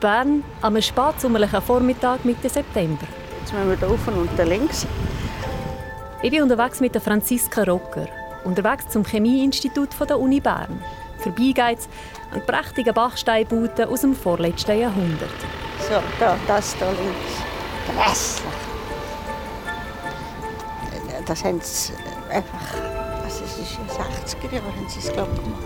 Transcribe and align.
Bern 0.00 0.44
am 0.60 0.80
spätsommerlichen 0.80 1.62
Vormittag 1.62 2.24
Mitte 2.24 2.48
September. 2.48 3.06
Jetzt 3.40 3.52
müssen 3.52 3.70
wir 3.70 3.76
hier 3.78 3.88
rauf 3.88 4.08
und 4.08 4.48
links. 4.48 4.86
Ich 6.22 6.30
bin 6.30 6.42
unterwegs 6.42 6.80
mit 6.80 6.94
der 6.94 7.00
Franziska 7.00 7.62
Rocker, 7.64 8.06
unterwegs 8.44 8.88
zum 8.88 9.04
Chemieinstitut 9.04 9.90
der 10.08 10.18
Uni 10.18 10.40
Bern. 10.40 10.82
Vorbei 11.18 11.52
geht's 11.54 11.88
an 12.32 12.44
prächtigen 12.44 12.92
Bachsteinbauten 12.92 13.88
aus 13.88 14.02
dem 14.02 14.14
vorletzten 14.14 14.78
Jahrhundert. 14.78 15.30
So, 15.80 16.02
da, 16.20 16.36
das 16.46 16.74
hier 16.76 16.86
links. 16.86 17.42
Grässlich. 17.86 18.52
Das 21.26 21.44
haben 21.44 21.60
sie 21.62 21.92
einfach, 22.30 22.74
das 23.22 23.40
ist 23.40 23.58
in 23.58 23.86
den 23.86 23.96
60er 23.96 24.54
Jahren, 24.54 24.76
haben 24.76 24.88
sie 24.88 24.98
es, 24.98 25.12
glaube 25.12 25.30
ich, 25.34 25.42
gemacht. 25.42 25.62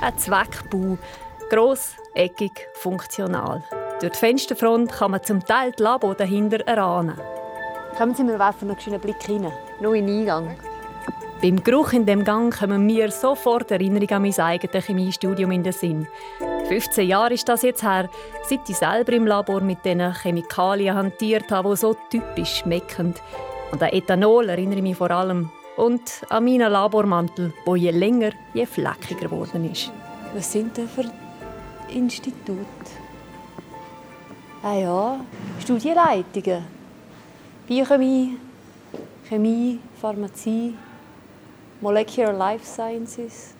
Ein 0.00 0.18
Zweckbau, 0.18 0.98
gross, 1.50 1.94
eckig, 2.14 2.68
funktional. 2.74 3.62
Durch 4.00 4.12
die 4.12 4.18
Fensterfront 4.18 4.92
kann 4.92 5.12
man 5.12 5.22
zum 5.22 5.44
Teil 5.44 5.72
die 5.72 5.82
Labo 5.82 6.12
dahinter 6.14 6.60
erahnen. 6.66 7.18
Kommen 7.96 8.14
Sie, 8.14 8.26
wir 8.26 8.38
werfen 8.38 8.68
noch 8.68 8.86
einen 8.86 9.00
Blick 9.00 9.22
hinein. 9.22 9.52
Nur 9.80 9.94
in 9.94 10.06
den 10.06 10.20
Eingang. 10.20 10.56
Beim 11.40 11.62
Geruch 11.62 11.92
in 11.92 12.06
dem 12.06 12.24
Gang 12.24 12.54
kommen 12.58 12.86
mir 12.86 13.10
sofort 13.10 13.70
Erinnerungen 13.70 14.12
an 14.12 14.22
mein 14.22 14.38
eigenes 14.38 14.86
Chemiestudium 14.86 15.50
in 15.52 15.62
den 15.62 15.72
Sinn. 15.72 16.08
15 16.68 17.06
Jahre 17.06 17.34
ist 17.34 17.48
das 17.48 17.62
jetzt 17.62 17.82
her, 17.82 18.08
seit 18.48 18.68
ich 18.68 18.76
selber 18.76 19.12
im 19.12 19.26
Labor 19.26 19.60
mit 19.60 19.84
diesen 19.84 20.14
Chemikalien 20.14 20.96
hantiert 20.96 21.50
habe, 21.50 21.70
die 21.70 21.76
so 21.76 21.94
typisch 22.10 22.56
schmecken. 22.56 23.14
Und 23.70 23.82
an 23.82 23.90
Ethanol 23.90 24.48
erinnere 24.48 24.78
ich 24.78 24.82
mich 24.82 24.96
vor 24.96 25.10
allem. 25.10 25.50
Und 25.76 26.22
an 26.30 26.44
meinen 26.44 26.72
Labormantel, 26.72 27.52
der 27.66 27.76
je 27.76 27.90
länger, 27.90 28.30
je 28.54 28.64
fleckiger 28.64 29.28
geworden 29.28 29.70
ist. 29.70 29.92
Was 30.34 30.52
sind 30.52 30.76
denn 30.76 30.88
für 30.88 31.04
Institute? 31.88 32.66
Ah 34.62 34.74
ja, 34.74 35.20
Studienleitungen. 35.60 36.64
Biochemie, 37.66 38.38
Chemie, 39.28 39.80
Pharmazie, 40.00 40.74
Molecular 41.80 42.32
Life 42.32 42.64
Sciences. 42.64 43.54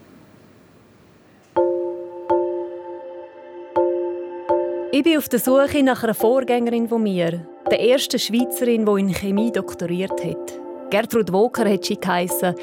Ich 4.92 5.02
bin 5.02 5.18
auf 5.18 5.28
der 5.28 5.38
Suche 5.38 5.82
nach 5.82 6.02
einer 6.02 6.14
Vorgängerin 6.14 6.88
von 6.88 7.02
mir, 7.02 7.46
der 7.70 7.80
ersten 7.80 8.18
Schweizerin, 8.18 8.86
die 8.86 9.00
in 9.00 9.12
Chemie 9.12 9.52
doktoriert 9.52 10.24
hat. 10.24 10.58
Gertrud 10.88 11.32
Woker 11.32 11.68
hat 11.68 11.84
sie 11.84 12.00
geheissen. 12.00 12.54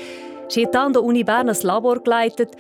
Sie 0.48 0.66
hat 0.66 0.76
an 0.76 0.94
der 0.94 1.04
Uni 1.04 1.24
Bern 1.24 1.50
ein 1.50 1.58
Labor 1.62 2.00
geleitet. 2.00 2.56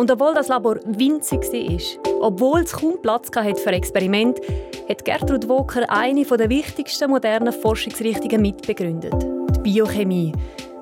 Und 0.00 0.10
obwohl 0.10 0.32
das 0.32 0.48
Labor 0.48 0.76
winzig 0.86 1.42
war, 1.42 2.22
obwohl 2.22 2.60
es 2.60 2.72
kaum 2.72 2.94
Platz 3.02 3.28
für 3.34 3.70
Experiment, 3.70 4.40
hat 4.88 5.04
Gertrud 5.04 5.46
Woker 5.46 5.84
eine 5.90 6.24
der 6.24 6.48
wichtigsten 6.48 7.10
modernen 7.10 7.52
Forschungsrichtungen 7.52 8.40
mitbegründet: 8.40 9.12
die 9.12 9.60
Biochemie. 9.60 10.32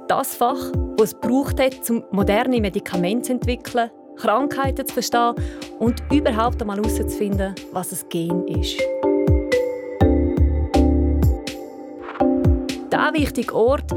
Das 0.06 0.36
Fach, 0.36 0.70
das 0.96 1.08
es 1.08 1.14
braucht 1.14 1.90
um 1.90 2.04
moderne 2.12 2.60
Medikamente 2.60 3.22
zu 3.22 3.32
entwickeln, 3.32 3.90
Krankheiten 4.14 4.86
zu 4.86 4.94
verstehen 4.94 5.34
und 5.80 6.00
überhaupt 6.12 6.62
einmal 6.62 6.76
herauszufinden, 6.76 7.56
was 7.72 7.92
ein 7.92 8.08
Gen 8.10 8.46
ist. 8.46 8.78
Der 12.92 13.10
wichtige 13.14 13.52
Ort, 13.52 13.90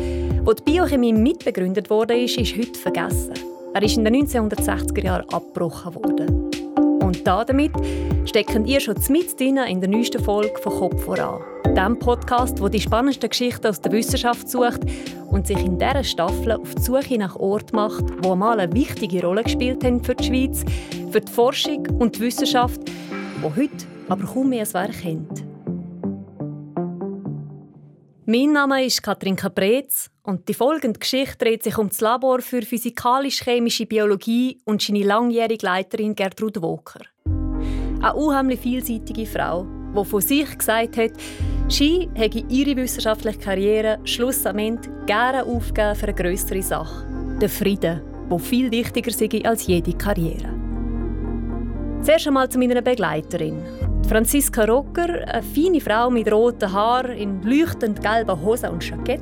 wo 0.44 0.54
die 0.54 0.64
Biochemie 0.64 1.14
mitbegründet 1.14 1.92
wurde, 1.92 2.18
ist, 2.18 2.40
ist 2.40 2.58
heute 2.58 2.80
vergessen. 2.80 3.51
Er 3.74 3.84
ist 3.84 3.96
in 3.96 4.04
den 4.04 4.28
1960er 4.28 5.02
Jahren 5.02 5.30
abgebrochen 5.30 5.96
worden. 5.96 6.52
Und 7.02 7.26
damit 7.26 7.72
stecken 8.26 8.66
ihr 8.66 8.82
schon 8.82 8.98
mit 9.08 9.40
in 9.40 9.56
der 9.56 9.90
neuesten 9.90 10.22
Folge 10.22 10.58
von 10.62 10.74
Kopf 10.74 11.06
voran. 11.06 11.42
Dem 11.74 11.98
Podcast, 11.98 12.62
wo 12.62 12.68
die 12.68 12.82
spannendsten 12.82 13.30
Geschichten 13.30 13.68
aus 13.68 13.80
der 13.80 13.94
Wissenschaft 13.94 14.50
sucht 14.50 14.82
und 15.30 15.48
sich 15.48 15.58
in 15.60 15.80
dieser 15.80 16.04
Staffel 16.04 16.52
auf 16.52 16.76
die 16.76 16.82
Suche 16.82 17.18
nach 17.18 17.38
Orten 17.38 17.78
macht, 17.78 18.04
wo 18.22 18.36
mal 18.36 18.60
eine 18.60 18.74
wichtige 18.74 19.26
Rolle 19.26 19.44
gespielt 19.44 19.86
haben 19.86 20.04
für 20.04 20.16
die 20.16 20.26
Schweiz, 20.26 20.66
für 21.10 21.22
die 21.22 21.32
Forschung 21.32 21.88
und 21.98 22.18
die 22.18 22.22
Wissenschaft, 22.22 22.82
wo 23.42 23.56
heute 23.56 23.86
aber 24.10 24.26
kaum 24.26 24.50
mehr 24.50 24.66
ein 24.66 24.74
Werk 24.74 25.00
kennt. 25.02 25.51
Mein 28.28 28.52
Name 28.52 28.86
ist 28.86 29.02
Katrin 29.02 29.36
Kapretz 29.36 30.12
und 30.22 30.48
die 30.48 30.54
folgende 30.54 31.00
Geschichte 31.00 31.38
dreht 31.40 31.64
sich 31.64 31.76
um 31.80 31.90
das 31.90 32.02
Labor 32.02 32.40
für 32.42 32.62
physikalisch-chemische 32.62 33.88
Biologie 33.88 34.62
und 34.66 34.80
seine 34.80 35.02
langjährige 35.02 35.66
Leiterin 35.66 36.14
Gertrud 36.14 36.62
Woker. 36.62 37.00
Eine 37.26 38.14
unheimlich 38.14 38.60
vielseitige 38.60 39.26
Frau, 39.26 39.66
die 39.98 40.06
von 40.06 40.22
sich 40.22 40.56
gesagt 40.56 40.98
hat, 40.98 41.14
sie 41.68 42.12
hätte 42.14 42.44
ihre 42.48 42.76
wissenschaftliche 42.76 43.40
Karriere 43.40 43.98
schlussendlich 44.04 44.92
gerne 45.08 45.44
aufgegeben 45.44 45.96
für 45.96 46.08
eine 46.10 46.14
größere 46.14 46.62
Sache: 46.62 47.08
den 47.42 47.50
Frieden, 47.50 48.02
der 48.30 48.40
viel 48.40 48.70
wichtiger 48.70 49.12
sei 49.12 49.44
als 49.44 49.66
jede 49.66 49.94
Karriere. 49.94 50.54
Zuerst 52.04 52.28
einmal 52.28 52.50
zu 52.50 52.60
meiner 52.60 52.84
Begleiterin. 52.84 53.64
Franziska 54.08 54.66
Rocker, 54.66 55.26
eine 55.28 55.44
feine 55.44 55.80
Frau 55.80 56.10
mit 56.10 56.32
roten 56.32 56.72
Haaren, 56.72 57.16
in 57.18 57.42
leuchtend 57.44 58.02
gelben 58.02 58.42
Hosen 58.42 58.70
und 58.70 58.88
Jackett, 58.88 59.22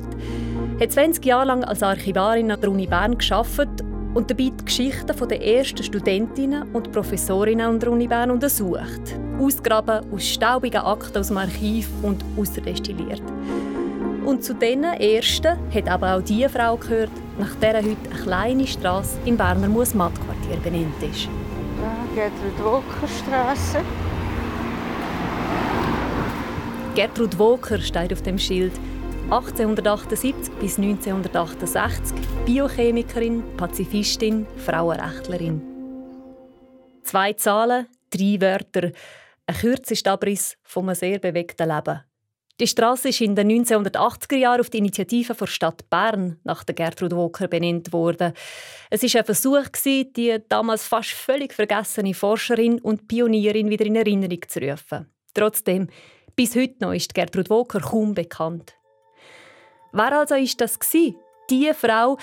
hat 0.80 0.92
20 0.92 1.24
Jahre 1.24 1.46
lang 1.46 1.64
als 1.64 1.82
Archivarin 1.82 2.50
an 2.50 2.60
der 2.60 2.70
Uni 2.70 2.86
Bern 2.86 3.16
gearbeitet 3.16 3.84
und 4.14 4.30
dabei 4.30 4.50
die 4.50 4.64
Geschichten 4.64 5.28
der 5.28 5.46
ersten 5.46 5.82
Studentinnen 5.82 6.72
und 6.72 6.90
Professorinnen 6.90 7.66
an 7.66 7.78
der 7.78 7.92
Uni 7.92 8.08
Bern 8.08 8.30
untersucht, 8.30 9.16
ausgraben 9.38 10.04
aus 10.12 10.26
staubigen 10.26 10.80
Akten 10.80 11.18
aus 11.18 11.28
dem 11.28 11.36
Archiv 11.36 11.88
und 12.02 12.24
ausdestilliert. 12.36 13.22
Und 14.24 14.44
zu 14.44 14.54
diesen 14.54 14.84
ersten 14.84 15.56
hat 15.72 15.88
aber 15.88 16.16
auch 16.16 16.22
die 16.22 16.46
Frau 16.48 16.76
gehört, 16.76 17.10
nach 17.38 17.54
der 17.56 17.78
heute 17.78 17.96
eine 18.10 18.22
kleine 18.22 18.66
Straße 18.66 19.18
im 19.24 19.36
Berner 19.36 19.68
Muesmatt-Quartier 19.68 20.56
benannt 20.62 21.02
ist. 21.02 21.28
Ja, 21.80 22.28
Gertrud 22.28 22.64
Wocker 22.64 23.08
Straße. 23.08 23.84
Gertrud 26.96 27.38
Woker 27.38 27.78
steht 27.78 28.12
auf 28.12 28.22
dem 28.22 28.36
Schild. 28.36 28.72
1878 29.30 30.52
bis 30.58 30.76
1968 30.76 32.16
Biochemikerin, 32.44 33.44
Pazifistin, 33.56 34.44
Frauenrechtlerin. 34.56 35.62
Zwei 37.04 37.32
Zahlen, 37.34 37.86
drei 38.10 38.40
Wörter, 38.40 38.90
ein 39.46 39.54
kürzester 39.54 40.12
Abriss 40.12 40.56
von 40.64 40.82
einem 40.82 40.96
sehr 40.96 41.20
bewegten 41.20 41.68
Leben. 41.68 42.00
Die 42.58 42.66
Straße 42.66 43.10
ist 43.10 43.20
in 43.20 43.36
den 43.36 43.64
1980er 43.64 44.36
Jahren 44.36 44.60
auf 44.60 44.68
die 44.68 44.78
Initiative 44.78 45.34
der 45.34 45.46
Stadt 45.46 45.88
Bern 45.90 46.40
nach 46.42 46.64
der 46.64 46.74
Gertrud 46.74 47.14
Woker 47.14 47.46
benannt 47.46 47.92
worden. 47.92 48.32
Es 48.90 49.04
ist 49.04 49.14
ein 49.14 49.24
Versuch, 49.24 49.68
die 49.86 50.38
damals 50.48 50.88
fast 50.88 51.10
völlig 51.10 51.54
vergessene 51.54 52.14
Forscherin 52.14 52.80
und 52.80 53.06
Pionierin 53.06 53.70
wieder 53.70 53.86
in 53.86 53.94
Erinnerung 53.94 54.40
zu 54.48 54.60
rufen. 54.60 55.06
Trotzdem, 55.34 55.88
bis 56.40 56.56
heute 56.56 56.76
noch 56.80 56.94
ist 56.94 57.12
Gertrud 57.12 57.50
Woker 57.50 57.80
kaum 57.80 58.14
bekannt. 58.14 58.72
Wer 59.92 60.20
also 60.20 60.36
ist 60.36 60.58
das 60.58 60.78
gsi? 60.78 61.14
Die 61.50 61.70
Frau, 61.74 62.16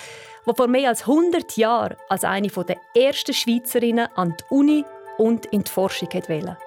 die 0.44 0.56
vor 0.56 0.68
mehr 0.68 0.90
als 0.90 1.02
100 1.02 1.56
Jahren 1.56 1.98
als 2.10 2.24
eine 2.24 2.48
der 2.48 2.78
ersten 2.96 3.36
Schweizerinnen 3.36 4.08
an 4.16 4.36
die 4.36 4.56
Uni 4.56 4.86
und 5.20 5.46
in 5.46 5.64
die 5.64 5.70
Forschung 5.70 6.10
wollte. 6.12 6.58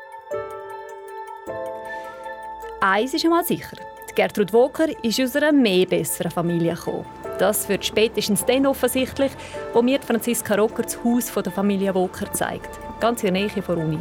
Eins 2.81 3.15
ist 3.15 3.25
einmal 3.25 3.45
sicher. 3.45 3.79
Gertrud 4.15 4.53
Woker 4.53 4.87
ist 5.03 5.21
aus 5.21 5.35
einer 5.35 5.51
mehr 5.51 5.87
besseren 5.87 6.31
Familie 6.31 6.75
gekommen. 6.75 7.05
Das 7.41 7.69
wird 7.69 7.85
spätestens 7.85 8.45
dann 8.47 8.65
offensichtlich, 8.65 9.33
wo 9.73 9.83
mir 9.83 10.01
Franziska 10.01 10.55
Rocker 10.55 10.85
das 10.85 11.03
Haus 11.03 11.33
der 11.33 11.51
Familie 11.51 11.93
Woker 11.97 12.33
zeigt. 12.33 12.79
Ganz 13.01 13.25
in 13.25 13.35
der 13.35 13.43
Nähe 13.43 13.51
der 13.51 13.77
Uni. 13.77 13.99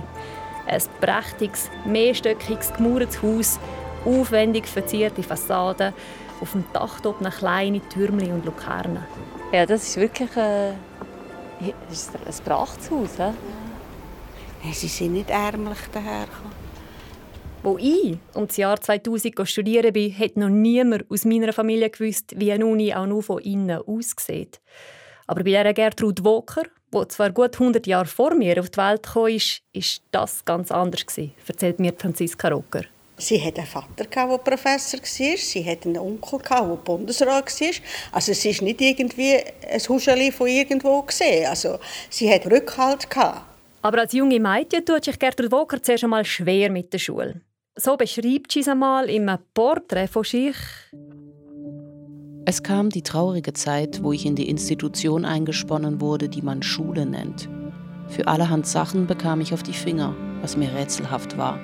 Ein 0.70 0.82
prächtiges, 1.02 1.70
mehrstöckiges, 1.86 2.72
gemauertes 2.74 3.22
Haus, 3.22 3.60
aufwendig 4.06 4.68
verzierte 4.68 5.24
Fassaden, 5.24 5.94
auf 6.42 6.52
dem 6.52 6.64
Dach 6.74 7.04
oben 7.04 7.30
kleine 7.30 7.82
Türmchen 7.90 8.34
und 8.34 8.46
Lukarnen. 8.46 9.04
Ja, 9.52 9.66
das 9.66 9.84
ist 9.84 9.98
wirklich 9.98 10.36
äh, 10.38 10.74
ist 11.92 12.12
ein 12.16 12.46
Prachthaus. 12.46 13.18
Ja? 13.18 13.34
Sie 14.72 14.88
sind 14.88 15.14
nicht 15.14 15.30
ärmlich 15.30 15.80
dahergekommen. 15.92 16.60
Wo 17.62 17.78
ich 17.78 18.18
um 18.36 18.48
das 18.48 18.56
Jahr 18.56 18.80
2000 18.80 19.48
studieren 19.50 19.92
bin, 19.92 20.18
hat 20.18 20.38
noch 20.38 20.48
niemand 20.50 21.10
aus 21.10 21.26
meiner 21.26 21.52
Familie 21.52 21.90
gewusst, 21.90 22.34
wie 22.38 22.52
eine 22.54 22.66
Uni 22.66 22.94
auch 22.94 23.06
nur 23.06 23.22
von 23.22 23.40
innen 23.40 23.82
aussieht. 23.86 24.62
Aber 25.28 25.44
bei 25.44 25.52
der 25.52 25.74
Gertrud 25.74 26.24
Woker, 26.24 26.64
die 26.94 27.08
zwar 27.08 27.32
gut 27.32 27.54
100 27.54 27.86
Jahre 27.88 28.06
vor 28.06 28.34
mir 28.34 28.60
auf 28.60 28.70
die 28.70 28.78
Welt 28.78 29.04
gekommen 29.04 29.36
ist, 29.36 29.62
ist 29.74 30.02
das 30.12 30.44
ganz 30.46 30.72
anders 30.72 31.06
gewesen, 31.06 31.34
erzählt 31.48 31.80
mir 31.80 31.94
Franziska 31.98 32.50
Rocker. 32.50 32.84
Sie 33.20 33.44
hatte 33.44 33.58
einen 33.58 33.68
Vater, 33.68 34.06
der 34.06 34.38
Professor 34.38 35.00
war. 35.00 35.38
Sie 35.38 35.66
hatte 35.70 35.90
einen 35.90 35.98
Onkel, 35.98 36.40
der 36.40 36.78
Bundesrat 36.86 37.62
war. 37.62 37.70
Also 38.14 38.32
es 38.32 38.46
ist 38.46 38.62
nicht 38.62 38.80
irgendwie 38.80 39.36
ein 39.70 39.80
Huscheli 39.80 40.32
von 40.32 40.48
irgendwo 40.48 41.02
gesehen. 41.02 41.46
Also 41.48 41.80
sie 42.10 42.34
hat 42.34 42.46
Rückhalt 42.46 43.10
gehabt. 43.10 43.42
Aber 43.82 44.00
als 44.00 44.14
junge 44.14 44.40
Mädchen 44.40 44.86
tut 44.86 45.04
sich 45.04 45.20
Gertrud 45.20 45.52
Walker 45.52 45.84
zuerst 45.84 46.06
einmal 46.06 46.24
schwer 46.24 46.70
mit 46.70 46.94
der 46.94 47.00
Schule. 47.00 47.42
So 47.76 47.98
beschreibt 47.98 48.54
sie 48.54 48.62
es 48.62 48.68
einmal 48.70 49.10
in 49.10 49.28
einem 49.28 49.44
Porträt 49.54 50.08
von 50.08 50.24
sich. 50.24 50.56
Es 52.50 52.64
kam 52.64 52.90
die 52.90 53.04
traurige 53.04 53.54
Zeit, 53.54 54.02
wo 54.02 54.12
ich 54.12 54.26
in 54.26 54.34
die 54.34 54.50
Institution 54.50 55.24
eingesponnen 55.24 56.02
wurde, 56.02 56.30
die 56.30 56.42
man 56.42 56.64
Schule 56.64 57.06
nennt. 57.06 57.48
Für 58.08 58.26
allerhand 58.26 58.66
Sachen 58.66 59.06
bekam 59.06 59.40
ich 59.40 59.54
auf 59.54 59.62
die 59.62 59.72
Finger, 59.72 60.16
was 60.42 60.58
mir 60.58 60.74
rätselhaft 60.74 61.38
war. 61.38 61.60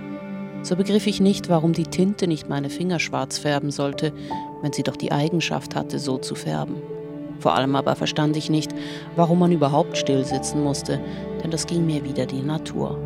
So 0.62 0.76
begriff 0.76 1.08
ich 1.08 1.20
nicht, 1.20 1.50
warum 1.50 1.74
die 1.74 1.88
Tinte 1.88 2.28
nicht 2.28 2.50
meine 2.50 2.70
Finger 2.70 3.00
schwarz 3.00 3.40
färben 3.40 3.72
sollte, 3.72 4.14
wenn 4.62 4.74
sie 4.74 4.84
doch 4.84 4.96
die 4.96 5.12
Eigenschaft 5.12 5.74
hatte, 5.74 5.98
so 5.98 6.20
zu 6.20 6.36
färben. 6.36 6.76
Vor 7.40 7.56
allem 7.56 7.76
aber 7.76 7.96
verstand 7.96 8.38
ich 8.38 8.52
nicht, 8.52 8.72
warum 9.16 9.40
man 9.40 9.52
überhaupt 9.52 9.98
stillsitzen 9.98 10.64
musste, 10.64 11.02
denn 11.42 11.50
das 11.50 11.66
ging 11.66 11.88
mir 11.88 12.04
wieder 12.04 12.28
die 12.28 12.44
Natur. 12.44 13.00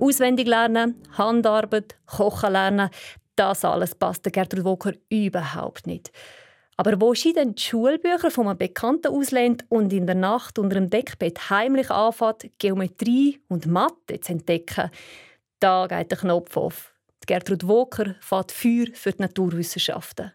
Auswendig 0.00 0.46
lernen, 0.46 0.96
Handarbeit, 1.16 1.96
Kochen 2.04 2.52
lernen, 2.52 2.90
das 3.36 3.64
alles 3.64 3.94
passte 3.94 4.30
Gertrud 4.30 4.64
Walker 4.64 4.92
überhaupt 5.08 5.86
nicht. 5.86 6.10
Aber 6.78 7.00
wo 7.00 7.14
sie 7.14 7.32
dann 7.32 7.54
die 7.54 7.62
Schulbücher 7.62 8.30
von 8.30 8.48
einem 8.48 8.58
Bekannten 8.58 9.08
auslehnt 9.08 9.64
und 9.70 9.92
in 9.92 10.06
der 10.06 10.14
Nacht 10.14 10.58
unter 10.58 10.74
dem 10.74 10.90
Deckbett 10.90 11.48
heimlich 11.48 11.90
anfängt, 11.90 12.50
Geometrie 12.58 13.40
und 13.48 13.66
Mathe 13.66 14.20
zu 14.20 14.32
entdecken, 14.32 14.90
da 15.60 15.86
geht 15.86 16.10
der 16.10 16.18
Knopf 16.18 16.56
auf. 16.56 16.92
Gertrud 17.26 17.66
Walker 17.66 18.14
fährt 18.20 18.52
Feuer 18.52 18.86
für 18.92 19.12
die 19.12 19.22
Naturwissenschaften. 19.22 20.32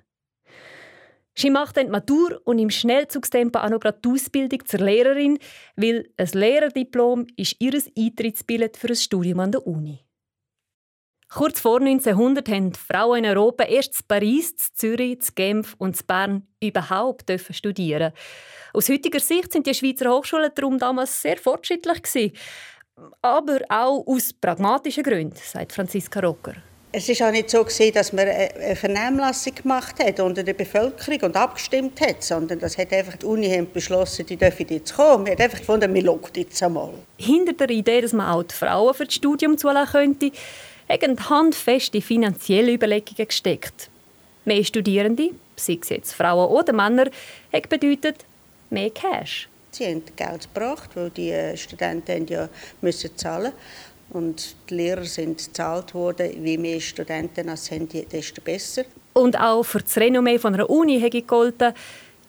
Sie 1.33 1.49
macht 1.49 1.77
dann 1.77 1.85
die 1.85 1.91
Matur 1.91 2.41
und 2.43 2.59
im 2.59 2.69
Schnellzugstempo 2.69 3.59
auch 3.59 3.69
noch 3.69 3.79
die 3.79 4.09
Ausbildung 4.09 4.65
zur 4.65 4.81
Lehrerin, 4.81 5.39
weil 5.77 6.09
ein 6.17 6.29
Lehrerdiplom 6.33 7.27
ist 7.37 7.55
ihr 7.59 7.73
Eintrittsbild 7.97 8.75
für 8.75 8.89
ein 8.89 8.95
Studium 8.95 9.39
an 9.39 9.51
der 9.53 9.65
Uni. 9.65 9.99
Kurz 11.33 11.61
vor 11.61 11.79
1900 11.79 12.49
haben 12.49 12.73
Frauen 12.73 13.23
in 13.23 13.25
Europa 13.25 13.63
erst 13.63 14.01
in 14.01 14.05
Paris, 14.05 14.51
in 14.51 14.57
Zürich, 14.75 15.11
in 15.11 15.35
Genf 15.35 15.75
und 15.77 15.97
in 15.97 16.05
Bern 16.05 16.47
überhaupt 16.61 17.31
studieren. 17.51 18.11
Aus 18.73 18.89
heutiger 18.89 19.21
Sicht 19.21 19.53
sind 19.53 19.65
die 19.65 19.73
Schweizer 19.73 20.11
Hochschulen 20.11 20.51
darum 20.53 20.77
damals 20.77 21.21
sehr 21.21 21.37
fortschrittlich 21.37 22.03
gewesen. 22.03 22.33
Aber 23.21 23.59
auch 23.69 24.05
aus 24.05 24.33
pragmatischen 24.33 25.03
Gründen, 25.03 25.39
sagt 25.41 25.71
Franziska 25.71 26.19
Rocker. 26.19 26.55
Es 26.93 27.07
war 27.07 27.29
auch 27.29 27.31
nicht 27.31 27.49
so, 27.49 27.63
dass 27.63 28.11
man 28.11 28.27
eine 28.27 28.75
Vernehmlassung 28.75 29.55
gemacht 29.55 30.03
hat 30.03 30.19
unter 30.19 30.43
der 30.43 30.53
Bevölkerung 30.53 31.21
und 31.21 31.37
abgestimmt 31.37 32.01
hat, 32.01 32.21
sondern 32.21 32.59
das 32.59 32.77
hat 32.77 32.91
einfach 32.91 33.15
die 33.15 33.25
Uni 33.25 33.65
beschlossen, 33.73 34.25
die 34.25 34.35
dürfen 34.35 34.65
jetzt 34.67 34.93
kommen. 34.93 35.25
Wir 35.25 35.31
haben 35.31 35.41
einfach 35.43 35.59
gefunden, 35.59 35.93
wir 35.93 36.03
schauen 36.03 36.19
jetzt 36.35 36.61
einmal. 36.61 36.93
Hinter 37.15 37.53
der 37.53 37.69
Idee, 37.69 38.01
dass 38.01 38.11
man 38.11 38.27
auch 38.27 38.43
die 38.43 38.53
Frauen 38.53 38.93
für 38.93 39.05
das 39.05 39.15
Studium 39.15 39.57
zulassen 39.57 39.91
könnte, 39.93 40.31
haben 40.91 41.29
handfeste 41.29 42.01
finanzielle 42.01 42.73
Überlegungen 42.73 43.27
gesteckt. 43.27 43.89
Mehr 44.45 44.63
Studierende, 44.63 45.31
sei 45.55 45.77
es 45.81 45.89
jetzt 45.89 46.13
Frauen 46.13 46.49
oder 46.49 46.73
Männer, 46.73 47.09
hat 47.53 47.69
bedeutet 47.69 48.25
mehr 48.69 48.89
Cash. 48.89 49.47
Sie 49.71 49.85
haben 49.85 50.03
Geld 50.15 50.53
gebracht, 50.53 50.89
weil 50.95 51.09
die 51.11 51.29
äh, 51.29 51.55
Studenten 51.55 52.27
ja 52.27 52.49
müssen 52.81 53.15
zahlen 53.15 53.53
und 54.09 54.55
die 54.69 54.73
Lehrer 54.75 55.05
sind 55.05 55.37
gezahlt 55.37 55.93
worden. 55.93 56.43
Wie 56.43 56.57
mehr 56.57 56.81
Studenten 56.81 57.47
als 57.47 57.71
haben, 57.71 57.87
desto 57.87 58.41
besser. 58.41 58.83
Und 59.13 59.39
auch 59.39 59.63
für 59.63 59.79
das 59.79 59.97
Renommee 59.97 60.39
von 60.39 60.53
einer 60.53 60.69
Uni 60.69 60.99
hätte 60.99 61.21
gegolten, 61.21 61.73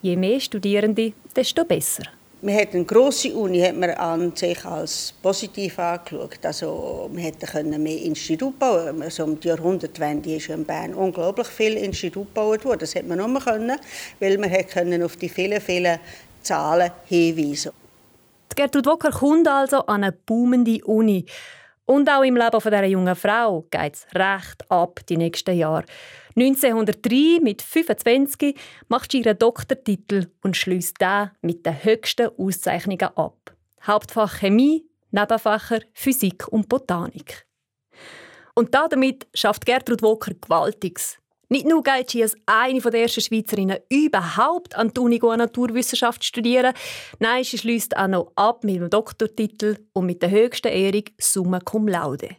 je 0.03 0.17
mehr 0.17 0.39
Studierende, 0.39 1.13
desto 1.35 1.65
besser. 1.65 2.05
Man 2.45 2.57
hat 2.57 2.75
eine 2.75 2.85
grosse 2.85 3.33
Uni 3.33 3.61
hat 3.61 3.77
man 3.77 3.91
an 3.91 4.35
sich 4.35 4.65
als 4.65 5.15
positiv 5.23 5.79
angeschaut. 5.79 6.45
Also, 6.45 7.09
man 7.13 7.23
hätte 7.23 7.63
mehr 7.63 8.03
Institute 8.03 8.55
bauen 8.59 9.01
also 9.01 9.23
um 9.23 9.39
die 9.39 9.47
Jahrhundertwende 9.47 10.35
ist 10.35 10.49
in 10.49 10.65
Bern 10.65 10.93
unglaublich 10.93 11.47
viele 11.47 11.79
Institute 11.79 12.27
gebaut 12.27 12.65
worden. 12.65 12.81
Das 12.81 12.97
hätte 12.97 13.07
man 13.07 13.19
nur 13.19 13.41
können, 13.41 13.79
weil 14.19 14.39
man 14.39 14.51
können 14.67 15.05
auf 15.05 15.15
die 15.15 15.29
vielen, 15.29 15.61
vielen 15.61 16.01
Zahlen 16.43 16.91
hinweisen 17.05 17.71
Gertrud 18.57 18.87
Wocker 18.87 19.13
kommt 19.13 19.47
also 19.47 19.87
an 19.87 20.03
eine 20.03 20.13
boomende 20.13 20.85
Uni. 20.85 21.25
Und 21.85 22.09
auch 22.09 22.23
im 22.23 22.37
Leben 22.37 22.59
dieser 22.59 22.85
jungen 22.85 23.17
Frau 23.17 23.63
geht 23.71 23.95
es 23.95 24.07
recht 24.15 24.71
ab 24.71 25.01
die 25.09 25.17
nächsten 25.17 25.57
Jahre. 25.57 25.85
1903 26.37 27.41
mit 27.43 27.61
25 27.61 28.59
macht 28.89 29.13
sie 29.13 29.21
ihren 29.21 29.39
Doktortitel 29.39 30.29
und 30.43 30.57
schließt 30.57 31.01
den 31.01 31.31
mit 31.43 31.67
den 31.67 31.83
höchsten 31.85 32.31
Auszeichnungen 32.39 33.11
ab. 33.17 33.55
Hauptfach 33.85 34.39
Chemie, 34.39 34.87
Nebenfächer 35.11 35.81
Physik 35.93 36.49
und 36.49 36.69
Botanik. 36.69 37.47
Und 38.55 38.75
damit 38.75 39.27
schafft 39.35 39.67
Gertrud 39.67 40.03
Walker 40.03 40.35
Gewaltiges. 40.35 41.22
Nicht 41.53 41.67
nur 41.67 41.83
geht 41.83 42.09
sie 42.09 42.23
als 42.23 42.35
eine 42.47 42.81
der 42.81 43.03
ersten 43.03 43.21
Schweizerinnen 43.21 43.77
überhaupt 43.91 44.75
an 44.75 44.89
die 44.89 45.01
Uni 45.01 45.19
Naturwissenschaft 45.19 46.25
studieren, 46.25 46.73
nein, 47.19 47.45
sie 47.45 47.59
schließt 47.59 47.95
auch 47.95 48.09
noch 48.09 48.33
ab 48.37 48.65
mit 48.65 48.77
dem 48.77 48.89
Doktortitel 48.89 49.77
und 49.93 50.07
mit 50.07 50.23
der 50.23 50.31
höchsten 50.31 50.69
Ehrung 50.69 51.05
Summa 51.19 51.61
Cum 51.61 51.89
Laude. 51.89 52.37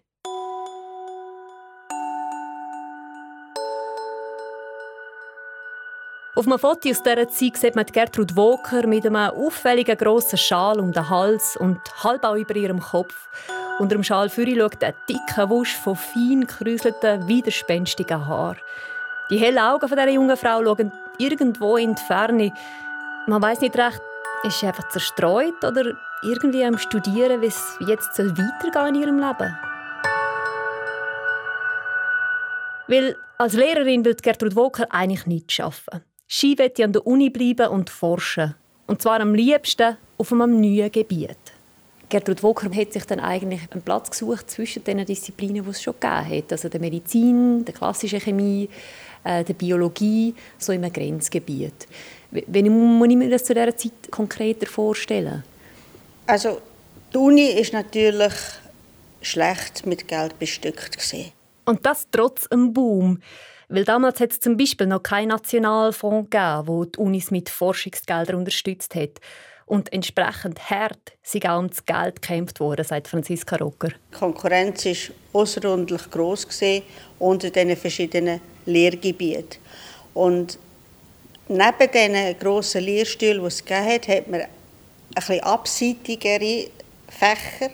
Auf 6.35 6.47
einem 6.47 6.57
Foto 6.57 6.89
aus 6.89 7.03
dieser 7.03 7.29
Zeit 7.29 7.57
sieht 7.57 7.75
man 7.75 7.85
Gertrud 7.85 8.35
Walker 8.35 8.87
mit 8.87 9.05
einem 9.05 9.15
auffälligen 9.17 9.95
grossen 9.95 10.39
Schal 10.39 10.79
um 10.79 10.91
den 10.91 11.07
Hals 11.07 11.55
und 11.55 11.79
halb 12.03 12.23
auch 12.23 12.35
über 12.35 12.55
ihrem 12.55 12.79
Kopf. 12.79 13.29
Unter 13.77 13.95
dem 13.95 14.03
Schal 14.03 14.31
schaut 14.31 14.83
ein 14.83 14.95
dicker 15.07 15.51
Wusch 15.51 15.75
von 15.75 15.95
fein 15.95 16.47
gekräuselten, 16.47 17.27
widerspenstigen 17.27 18.25
Haaren. 18.25 18.57
Die 19.33 19.39
hellen 19.39 19.57
Augen 19.57 19.87
dieser 19.89 20.09
jungen 20.09 20.37
Frau 20.37 20.63
schauen 20.63 20.91
irgendwo 21.17 21.75
in 21.77 21.95
die 21.95 22.01
Ferne. 22.03 22.53
Man 23.25 23.41
weiß 23.41 23.61
nicht 23.61 23.75
recht, 23.75 23.99
ist 24.43 24.59
sie 24.59 24.67
einfach 24.67 24.87
zerstreut 24.89 25.63
oder 25.63 25.95
irgendwie 26.21 26.63
am 26.63 26.77
Studieren, 26.77 27.41
wie 27.41 27.47
es 27.47 27.75
jetzt 27.79 28.19
weitergehen 28.19 28.93
in 28.93 29.01
ihrem 29.01 29.17
Leben? 29.17 29.57
Weil 32.87 33.15
als 33.39 33.53
Lehrerin 33.53 34.05
will 34.05 34.13
Gertrud 34.13 34.55
Walker 34.55 34.85
eigentlich 34.91 35.25
nichts 35.25 35.59
arbeiten. 35.59 36.05
Sie 36.27 36.55
will 36.55 36.71
an 36.83 36.93
der 36.93 37.07
Uni 37.07 37.31
bleiben 37.31 37.69
und 37.69 37.89
forschen. 37.89 38.53
Und 38.85 39.01
zwar 39.01 39.19
am 39.19 39.33
liebsten 39.33 39.97
auf 40.19 40.31
einem 40.31 40.61
neuen 40.61 40.91
Gebiet. 40.91 41.39
Gertrud 42.13 42.43
Walker 42.43 42.69
hat 42.71 42.93
sich 42.93 43.05
dann 43.05 43.19
eigentlich 43.19 43.61
einen 43.71 43.81
Platz 43.81 44.11
gesucht 44.11 44.51
zwischen 44.51 44.83
den 44.83 45.03
Disziplinen, 45.03 45.63
die 45.63 45.69
es 45.71 45.81
schon 45.81 45.95
gegeben 45.99 46.29
hat. 46.29 46.51
Also 46.51 46.69
der 46.69 46.79
Medizin, 46.79 47.65
der 47.65 47.73
klassischen 47.73 48.19
Chemie, 48.19 48.69
äh, 49.23 49.43
der 49.43 49.53
Biologie, 49.53 50.35
so 50.57 50.71
in 50.71 50.83
einem 50.83 50.93
Grenzgebiet. 50.93 51.87
Wie 52.31 52.69
muss 52.69 53.09
ich 53.09 53.15
mir 53.15 53.29
das 53.29 53.43
zu 53.43 53.53
dieser 53.53 53.75
Zeit 53.75 53.93
konkreter 54.09 54.65
vorstellen? 54.65 55.43
Also 56.25 56.59
die 57.13 57.17
Uni 57.17 57.47
ist 57.47 57.73
natürlich 57.73 58.33
schlecht 59.21 59.85
mit 59.85 60.07
Geld 60.07 60.37
bestückt 60.39 60.97
gewesen. 60.97 61.31
Und 61.65 61.85
das 61.85 62.07
trotz 62.11 62.47
einem 62.47 62.73
Boom. 62.73 63.21
Weil 63.69 63.85
damals 63.85 64.19
hat 64.19 64.31
es 64.31 64.39
zum 64.39 64.57
Beispiel 64.57 64.87
noch 64.87 65.01
keinen 65.01 65.29
Nationalfonds 65.29 66.29
gegeben, 66.29 66.65
der 66.65 66.85
die 66.87 66.99
Unis 66.99 67.31
mit 67.31 67.49
Forschungsgeldern 67.49 68.35
unterstützt 68.35 68.95
hat. 68.95 69.19
Und 69.65 69.91
entsprechend 69.93 70.69
hart 70.69 71.13
sind 71.23 71.47
auch 71.47 71.57
ums 71.57 71.85
Geld 71.85 72.21
gekämpft 72.21 72.59
worden, 72.59 72.83
sagt 72.83 73.07
Franziska 73.07 73.55
Rocker. 73.55 73.89
Die 73.89 74.17
Konkurrenz 74.17 74.85
war 74.85 75.41
außerordentlich 75.41 76.11
gross 76.11 76.45
unter 77.17 77.49
diesen 77.49 77.75
verschiedenen 77.77 78.41
Lehrgebieten. 78.65 79.59
Und 80.13 80.57
neben 81.47 81.91
diesen 81.93 82.39
grossen 82.39 82.83
Lehrstühlen, 82.83 83.41
die 83.41 83.47
es 83.47 83.63
hat, 83.69 84.07
hat 84.07 84.27
man 84.27 84.41
ein 84.41 84.49
bisschen 85.15 85.39
abseitigere 85.41 86.67
Fächer 87.09 87.69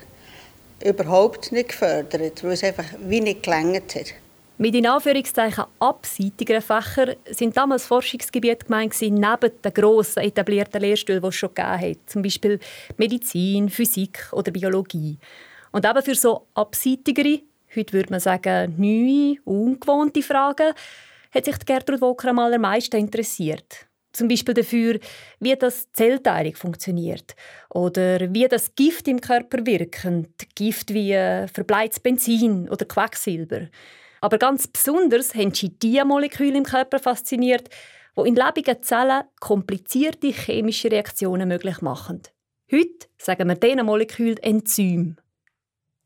überhaupt 0.84 1.52
nicht 1.52 1.70
gefördert, 1.70 2.44
weil 2.44 2.52
es 2.52 2.64
einfach 2.64 2.86
wie 3.02 3.22
nicht 3.22 3.44
gelangt 3.44 3.96
hat. 3.96 4.14
Mit 4.58 4.76
in 4.76 4.88
Anführungszeichen 4.88 5.64
abseitigeren 5.80 6.62
Fächern 6.62 7.16
sind 7.30 7.56
damals 7.56 7.86
Forschungsgebiete 7.86 8.66
gemeint 8.66 8.94
neben 9.02 9.52
den 9.64 9.74
grossen 9.74 10.22
etablierten 10.22 10.82
Lehrstühlen, 10.82 11.22
die 11.22 11.28
es 11.30 11.36
schon 11.36 11.54
gegeben 11.54 11.80
hat, 11.80 11.98
zum 12.08 12.22
Beispiel 12.22 12.60
Medizin, 12.98 13.70
Physik 13.70 14.28
oder 14.34 14.52
Biologie. 14.52 15.18
Und 15.72 15.86
eben 15.86 16.02
für 16.02 16.16
so 16.16 16.48
abseitigere, 16.56 17.40
heute 17.76 17.94
würde 17.94 18.12
man 18.12 18.20
sagen 18.20 18.76
neue, 18.78 19.38
ungewohnte 19.44 20.22
Fragen, 20.22 20.74
hat 21.32 21.46
sich 21.46 21.60
Gertrud 21.66 22.02
Walker 22.02 22.30
am 22.30 22.40
allermeisten 22.40 22.98
interessiert. 22.98 23.90
Zum 24.12 24.28
Beispiel 24.28 24.56
dafür, 24.56 25.00
wie 25.40 25.56
das 25.56 25.92
Zellteilung 25.94 26.56
funktioniert 26.56 27.36
oder 27.70 28.34
wie 28.34 28.48
das 28.48 28.74
Gift 28.74 29.08
im 29.08 29.22
Körper 29.22 29.66
wirkt. 29.66 30.08
Gift 30.56 30.94
wie 30.94 31.14
äh, 31.14 31.48
verbleites 31.48 32.00
Benzin 32.00 32.68
oder 32.70 32.86
Quecksilber. 32.86 33.68
Aber 34.22 34.38
ganz 34.38 34.68
besonders 34.68 35.36
haben 35.36 35.54
sie 35.54 35.70
die 35.70 36.02
Moleküle 36.04 36.58
im 36.58 36.64
Körper 36.64 37.00
fasziniert, 37.00 37.70
die 38.18 38.28
in 38.28 38.36
lebenden 38.36 38.82
Zellen 38.82 39.24
komplizierte 39.40 40.32
chemische 40.32 40.92
Reaktionen 40.92 41.48
möglich 41.48 41.82
machen. 41.82 42.22
Heute 42.72 43.08
sagen 43.18 43.48
wir 43.48 43.56
diesen 43.56 43.86
Molekül 43.86 44.36
Enzym. 44.42 45.18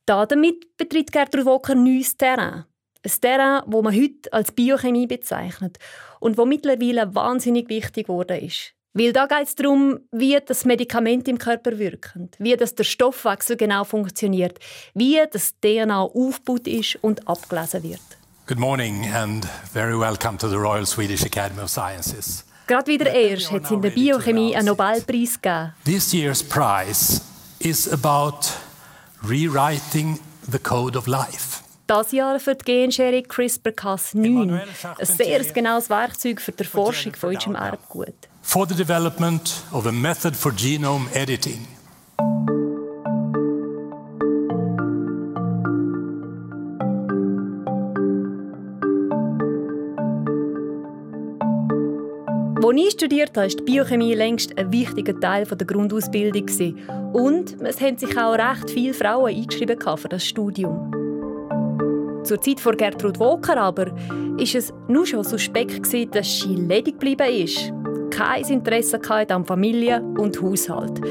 Damit 0.06 0.76
betritt 0.76 1.14
Gertrud 1.14 1.46
Walker 1.46 1.76
neues 1.76 2.18
Terrain. 2.18 2.66
Ein 3.06 3.22
Terrain, 3.22 3.64
das 3.66 3.82
man 3.82 3.96
heute 3.96 4.34
als 4.34 4.52
Biochemie 4.52 5.08
bezeichnet 5.08 5.78
und 6.20 6.38
wo 6.38 6.46
mittlerweile 6.46 7.16
wahnsinnig 7.16 7.70
wichtig 7.70 8.08
geworden 8.08 8.42
ist. 8.42 8.74
Weil 8.94 9.14
da 9.14 9.28
geht 9.28 9.48
es 9.48 9.56
darum, 9.56 10.00
wie 10.12 10.38
das 10.46 10.66
Medikament 10.66 11.28
im 11.30 11.38
Körper 11.38 11.80
wirkt, 11.80 12.16
wie 12.38 12.56
das 12.56 12.76
der 12.76 12.84
Stoffwechsel 12.84 13.56
genau 13.56 13.86
funktioniert, 13.86 14.60
wie 14.94 15.20
das 15.32 15.54
DNA 15.62 16.02
aufgebaut 16.02 16.68
ist 16.68 16.98
und 17.02 17.26
abgelesen 17.28 17.84
wird. 17.84 18.02
Good 18.46 18.60
morning 18.60 19.10
and 19.14 19.46
very 19.72 19.98
welcome 19.98 20.38
to 20.38 20.50
the 20.50 20.58
Royal 20.58 20.86
Swedish 20.86 21.24
Academy 21.24 21.62
of 21.62 21.70
Sciences. 21.70 22.44
Gerade 22.68 22.92
wieder 22.92 23.10
erst 23.10 23.52
hat 23.52 23.64
es 23.64 23.72
in 23.72 23.82
der 23.82 23.90
Biochemie 23.92 24.54
einen 24.56 24.68
Nobelpreis 24.68 25.42
gegeben. 25.42 25.74
This 25.86 26.14
year's 26.14 26.44
prize 26.44 27.22
is 27.60 27.92
about 27.92 28.50
rewriting 29.24 30.20
the 30.52 30.60
code 30.60 30.98
of 30.98 31.08
life. 31.08 31.64
Das 31.88 32.12
Jahr 32.12 32.40
für 32.40 32.56
die 32.56 32.66
Genschere 32.66 33.20
CRISPR-Cas9 33.22 34.62
ein 35.00 35.06
sehr 35.06 35.44
genaues 35.44 35.90
Werkzeug 35.90 36.42
für 36.42 36.52
die 36.52 36.64
Forschung 36.64 37.14
von 37.14 37.34
unserem 37.34 37.56
Erbgut. 37.56 38.16
For 38.42 38.68
the 38.68 38.76
development 38.76 39.64
of 39.72 39.86
a 39.86 39.92
method 39.92 40.36
for 40.36 40.52
genome 40.52 41.10
editing. 41.14 41.68
Als 52.66 52.78
ich 52.78 52.92
studiert 52.92 53.32
habe, 53.36 53.42
war 53.42 53.48
die 53.48 53.64
Biochemie 53.64 54.14
längst 54.14 54.58
ein 54.58 54.72
wichtiger 54.72 55.20
Teil 55.20 55.46
der 55.46 55.68
Grundausbildung. 55.68 56.46
Und 57.12 57.62
es 57.62 57.82
haben 57.82 57.98
sich 57.98 58.18
auch 58.18 58.38
recht 58.38 58.70
viele 58.70 58.94
Frauen 58.94 59.36
eingeschrieben 59.36 59.78
für 59.98 60.08
das 60.08 60.26
Studium. 60.26 60.90
Zur 62.24 62.42
Zeit 62.42 62.62
von 62.62 62.78
Gertrud 62.78 63.20
Walker 63.20 63.58
aber 63.58 63.88
war 63.88 64.40
es 64.40 64.74
nur 64.88 65.06
schon 65.06 65.26
suspekt, 65.26 66.16
dass 66.16 66.40
sie 66.40 66.56
ledig 66.56 66.94
geblieben 67.02 67.28
ist. 67.28 67.74
Kein 68.12 68.46
Interesse 68.46 69.02
an 69.12 69.44
Familie 69.44 70.02
und 70.18 70.42
Haushalt. 70.42 71.02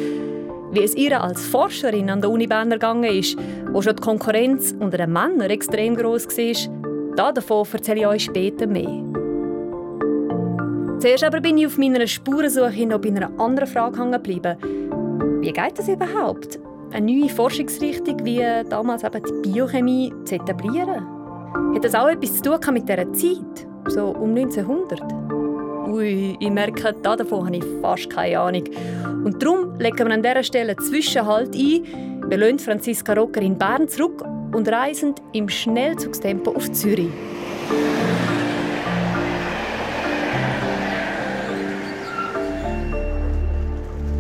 Wie 0.73 0.83
es 0.83 0.95
ihr 0.95 1.21
als 1.21 1.45
Forscherin 1.45 2.09
an 2.09 2.23
der 2.23 2.31
Uni 2.31 2.47
Bern 2.47 2.71
gegangen 2.71 3.05
ist, 3.05 3.37
wo 3.71 3.83
schon 3.83 3.97
die 3.97 4.03
Konkurrenz 4.03 4.75
unter 4.81 4.97
den 4.97 5.13
Männern 5.13 5.51
extrem 5.51 5.97
groß 5.97 6.29
war, 6.29 7.33
davon 7.35 7.67
erzähle 7.71 8.01
ich 8.01 8.07
euch 8.07 8.25
später 8.25 8.67
mehr. 8.67 9.12
Zuerst 11.03 11.25
aber 11.25 11.41
bin 11.41 11.59
ich 11.59 11.67
auf 11.67 11.79
meiner 11.79 12.07
Spurensuche 12.07 12.87
noch 12.87 13.01
bei 13.01 13.09
einer 13.09 13.29
anderen 13.37 13.69
Frage 13.69 13.99
hängen 13.99 14.13
geblieben. 14.13 14.57
Wie 15.41 15.53
geht 15.53 15.77
das 15.77 15.89
überhaupt? 15.89 16.61
Eine 16.93 17.07
neue 17.07 17.29
Forschungsrichtung 17.29 18.25
wie 18.25 18.41
damals 18.71 19.03
eben 19.03 19.21
die 19.21 19.51
Biochemie 19.51 20.13
zu 20.25 20.37
etablieren? 20.37 21.05
Hat 21.75 21.83
das 21.83 21.97
auch 21.97 22.07
etwas 22.07 22.41
zu 22.41 22.43
tun 22.53 22.75
mit 22.75 22.89
dieser 22.89 23.13
Zeit? 23.15 23.67
So 23.89 24.11
um 24.11 24.33
1900? 24.37 25.03
Ui, 25.89 26.37
ich 26.39 26.51
merke, 26.51 26.93
davon 27.03 27.47
habe 27.47 27.57
ich 27.57 27.65
fast 27.81 28.09
keine 28.09 28.39
Ahnung. 28.39 28.63
Und 29.25 29.43
darum 29.43 29.77
legen 29.81 30.07
wir 30.07 30.15
an 30.15 30.23
dieser 30.23 30.45
Stelle 30.45 30.77
einen 30.77 30.87
Zwischenhalt 30.87 31.57
ein, 31.57 32.21
belöhnt 32.31 32.63
Franziska 32.63 33.15
Rocker 33.15 33.43
in 33.43 33.59
Bern 33.59 33.89
zurück 33.89 34.23
und 34.55 34.69
reisen 34.69 35.17
im 35.33 35.49
Schnellzugstempo 35.49 36.53
auf 36.53 36.71
Zürich. 36.71 37.11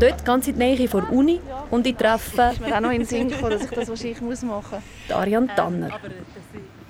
Dort 0.02 0.24
ganz 0.24 0.48
in 0.48 0.58
die 0.58 0.64
Nähe 0.64 0.88
von 0.88 1.04
der 1.04 1.12
Uni 1.12 1.40
und 1.70 1.86
ich 1.86 1.96
treffe... 1.96 2.50
Ist 2.52 2.60
mir 2.60 2.76
auch 2.76 2.80
noch 2.80 2.90
in 2.90 2.98
den 2.98 3.06
Sinn 3.06 3.28
gekommen, 3.28 3.52
dass 3.52 3.64
ich 3.64 3.70
das 3.70 3.88
wahrscheinlich 3.88 4.20
machen 4.20 4.82
muss. 5.08 5.16
Ariane 5.16 5.48
Tanner. 5.54 5.90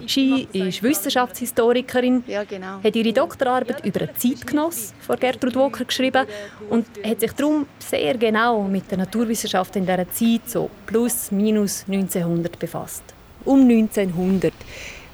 Sie 0.06 0.48
ist 0.52 0.82
Wissenschaftshistorikerin, 0.82 2.24
ja, 2.26 2.42
genau. 2.42 2.82
hat 2.82 2.96
ihre 2.96 3.12
Doktorarbeit 3.12 3.84
über 3.84 4.00
einen 4.00 4.16
Zeitgenoss 4.16 4.94
von 5.00 5.16
Gertrud 5.16 5.54
Walker 5.54 5.84
geschrieben 5.84 6.26
und 6.70 6.86
hat 7.04 7.20
sich 7.20 7.32
darum 7.32 7.66
sehr 7.78 8.16
genau 8.18 8.62
mit 8.62 8.90
der 8.90 8.98
Naturwissenschaft 8.98 9.76
in 9.76 9.86
dieser 9.86 10.10
Zeit, 10.10 10.48
so 10.48 10.70
plus 10.86 11.30
minus 11.30 11.84
1900, 11.86 12.58
befasst. 12.58 13.04
Um 13.44 13.60
1900. 13.60 14.52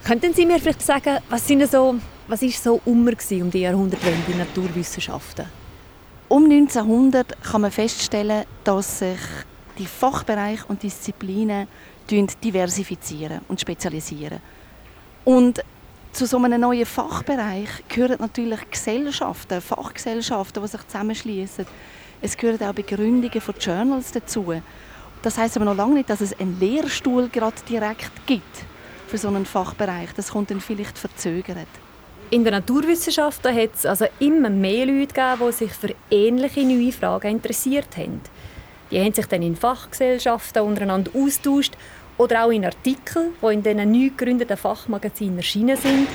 Könnten 0.05 0.33
Sie 0.33 0.47
mir 0.47 0.59
vielleicht 0.59 0.81
sagen, 0.81 1.19
was, 1.29 1.47
sind 1.47 1.71
so, 1.71 1.97
was 2.27 2.41
ist 2.41 2.63
so 2.63 2.81
immer 2.87 3.13
um 3.13 3.51
die 3.51 3.61
Jahrhundertwende 3.61 4.33
in 4.33 4.39
Naturwissenschaften? 4.39 5.58
Um 6.29 6.45
1900 6.45 7.43
kann 7.43 7.63
man 7.63 7.71
feststellen, 7.71 8.45
dass 8.63 8.99
sich 8.99 9.19
die 9.79 9.87
Fachbereiche 9.87 10.67
und 10.69 10.83
Disziplinen 10.83 11.67
diversifizieren 12.11 13.41
und 13.49 13.61
spezialisieren. 13.61 14.41
Und 15.25 15.65
zu 16.13 16.27
so 16.27 16.37
einem 16.37 16.61
neuen 16.61 16.85
Fachbereich 16.85 17.69
gehören 17.89 18.19
natürlich 18.21 18.71
Gesellschaften, 18.71 19.63
Fachgesellschaften, 19.63 20.63
die 20.63 20.69
sich 20.69 20.87
zusammenschließen. 20.87 21.67
Es 22.21 22.37
gehören 22.37 22.63
auch 22.63 22.75
Begründungen 22.75 23.41
von 23.41 23.55
Journals 23.59 24.13
dazu. 24.13 24.53
Das 25.23 25.39
heißt 25.39 25.57
aber 25.57 25.65
noch 25.65 25.77
lange 25.77 25.95
nicht, 25.95 26.11
dass 26.11 26.21
es 26.21 26.39
einen 26.39 26.61
Lehrstuhl 26.61 27.29
gerade 27.31 27.57
direkt 27.67 28.27
gibt 28.27 28.65
für 29.07 29.17
so 29.17 29.29
einen 29.29 29.47
Fachbereich. 29.47 30.11
Das 30.15 30.31
kommt 30.31 30.51
dann 30.51 30.61
vielleicht 30.61 30.99
verzögert. 30.99 31.69
In 32.31 32.45
den 32.45 32.53
Naturwissenschaften 32.53 33.57
hat 33.57 33.71
es 33.75 33.87
also 33.87 34.05
immer 34.19 34.51
mehr 34.51 34.85
Leute 34.85 35.15
gegeben, 35.15 35.47
die 35.47 35.53
sich 35.53 35.73
für 35.73 35.95
ähnliche 36.11 36.63
neue 36.63 36.93
Fragen 36.93 37.31
interessiert 37.31 37.97
haben. 37.97 38.21
Die 38.91 39.01
haben 39.01 39.15
sich 39.15 39.25
dann 39.25 39.41
in 39.41 39.57
Fachgesellschaften 39.57 40.63
untereinander 40.63 41.11
austauscht 41.15 41.73
oder 42.19 42.45
auch 42.45 42.51
in 42.51 42.67
Artikeln, 42.67 43.33
die 43.41 43.55
in 43.55 43.63
diesen 43.63 43.93
neu 43.93 44.11
gegründeten 44.11 44.59
Fachmagazinen 44.59 45.39
erschienen 45.39 45.79
sind. 45.79 46.07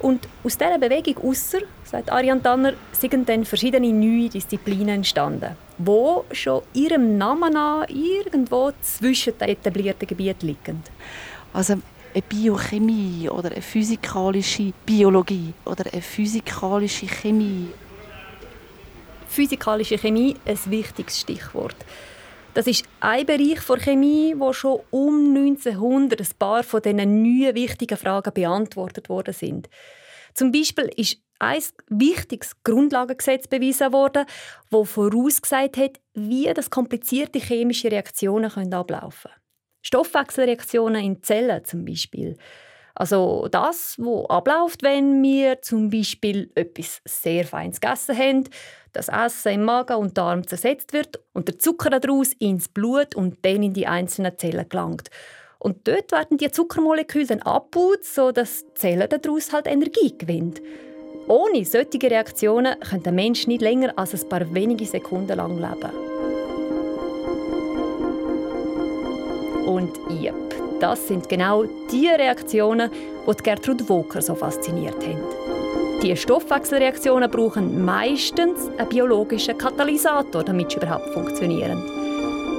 Und 0.00 0.28
aus 0.44 0.58
dieser 0.58 0.78
Bewegung 0.78 1.30
ausser, 1.30 1.60
sagt 1.84 2.12
Ariane 2.12 2.42
Tanner, 2.42 2.74
sind 2.92 3.26
dann 3.26 3.46
verschiedene 3.46 3.90
neue 3.90 4.28
Disziplinen 4.28 4.96
entstanden, 4.96 5.56
die 5.78 6.34
schon 6.34 6.62
ihrem 6.74 7.16
Namen 7.16 7.54
nach 7.54 7.88
irgendwo 7.88 8.72
zwischen 8.82 9.38
den 9.38 9.48
etablierten 9.48 10.06
Gebieten 10.06 10.46
liegen. 10.46 10.82
Also 11.54 11.76
eine 12.14 12.22
Biochemie 12.22 13.28
oder 13.28 13.50
eine 13.52 13.62
physikalische 13.62 14.72
Biologie 14.84 15.54
oder 15.64 15.84
eine 15.90 16.02
physikalische 16.02 17.06
Chemie. 17.06 17.68
Physikalische 19.26 19.98
Chemie 19.98 20.36
ein 20.44 20.58
wichtiges 20.66 21.20
Stichwort. 21.20 21.76
Das 22.54 22.66
ist 22.66 22.84
ein 23.00 23.24
Bereich 23.24 23.64
der 23.66 23.78
Chemie, 23.78 24.34
wo 24.36 24.52
schon 24.52 24.80
um 24.90 25.34
1900 25.34 26.20
ein 26.20 26.26
paar 26.38 26.62
von 26.62 26.82
diesen 26.82 27.22
neuen 27.22 27.54
wichtigen 27.54 27.96
Fragen 27.96 28.32
beantwortet 28.34 29.08
worden 29.08 29.32
sind. 29.32 29.70
Zum 30.34 30.52
Beispiel 30.52 30.90
ist 30.96 31.18
ein 31.38 31.62
wichtiges 31.88 32.52
Grundlagengesetz 32.62 33.48
bewiesen 33.48 33.92
worden, 33.92 34.26
das 34.70 34.90
vorausgesagt 34.90 35.76
hat, 35.78 36.00
wie 36.14 36.52
das 36.52 36.70
komplizierte 36.70 37.38
chemische 37.38 37.90
Reaktionen 37.90 38.50
ablaufen 38.72 39.30
können. 39.30 39.41
Stoffwechselreaktionen 39.82 41.02
in 41.04 41.22
Zellen 41.22 41.64
zum 41.64 41.84
Beispiel. 41.84 42.36
Also 42.94 43.48
das, 43.50 43.96
was 43.98 44.30
abläuft, 44.30 44.82
wenn 44.82 45.22
wir 45.22 45.62
zum 45.62 45.90
Beispiel 45.90 46.50
etwas 46.54 47.00
sehr 47.04 47.44
Feines 47.44 47.80
gegessen 47.80 48.16
haben, 48.16 48.44
das 48.92 49.08
Essen 49.08 49.52
im 49.52 49.64
Magen 49.64 49.96
und 49.96 50.18
Darm 50.18 50.46
zersetzt 50.46 50.92
wird 50.92 51.18
und 51.32 51.48
der 51.48 51.58
Zucker 51.58 51.90
daraus 51.90 52.32
ins 52.34 52.68
Blut 52.68 53.14
und 53.14 53.38
dann 53.42 53.62
in 53.62 53.72
die 53.72 53.86
einzelnen 53.86 54.36
Zellen 54.36 54.68
gelangt. 54.68 55.08
Und 55.58 55.86
dort 55.88 56.12
werden 56.12 56.38
die 56.38 56.50
Zuckermoleküle 56.50 57.26
dann 57.26 57.42
abgebaut, 57.42 58.04
sodass 58.04 58.66
die 58.66 58.74
Zelle 58.74 59.08
daraus 59.08 59.52
halt 59.52 59.66
Energie 59.66 60.16
gewinnt. 60.18 60.60
Ohne 61.28 61.64
solche 61.64 62.02
Reaktionen 62.02 62.78
könnte 62.80 63.10
ein 63.10 63.14
Mensch 63.14 63.46
nicht 63.46 63.62
länger 63.62 63.92
als 63.96 64.12
ein 64.12 64.28
paar 64.28 64.52
wenige 64.52 64.84
Sekunden 64.84 65.36
lang 65.36 65.56
leben. 65.56 66.11
Und 69.66 69.90
yep, 70.10 70.34
das 70.80 71.06
sind 71.06 71.28
genau 71.28 71.64
die 71.90 72.08
Reaktionen, 72.08 72.90
die 73.26 73.42
Gertrud 73.42 73.88
Walker 73.88 74.20
so 74.20 74.34
fasziniert 74.34 74.96
haben. 75.06 75.20
Die 76.02 76.16
Stoffwechselreaktionen 76.16 77.30
brauchen 77.30 77.84
meistens 77.84 78.68
einen 78.76 78.88
biologischen 78.88 79.56
Katalysator, 79.56 80.42
damit 80.42 80.72
sie 80.72 80.78
überhaupt 80.78 81.08
funktionieren. 81.10 81.80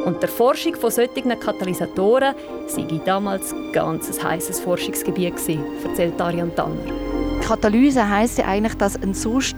Und 0.05 0.21
der 0.21 0.29
Forschung 0.29 0.75
von 0.75 0.91
solchen 0.91 1.37
Katalysatoren 1.39 2.35
sei 2.67 2.85
damals 3.05 3.53
ganz 3.73 4.17
ein 4.17 4.31
heißes 4.31 4.61
Forschungsgebiet 4.61 5.35
gewesen, 5.35 5.63
erzählt 5.85 6.19
Ariane 6.21 6.55
Tanner. 6.55 6.75
Katalyse 7.41 8.07
heisst 8.07 8.37
ja 8.37 8.45
eigentlich, 8.45 8.75
dass 8.75 9.01
ein 9.01 9.13
sonst 9.13 9.57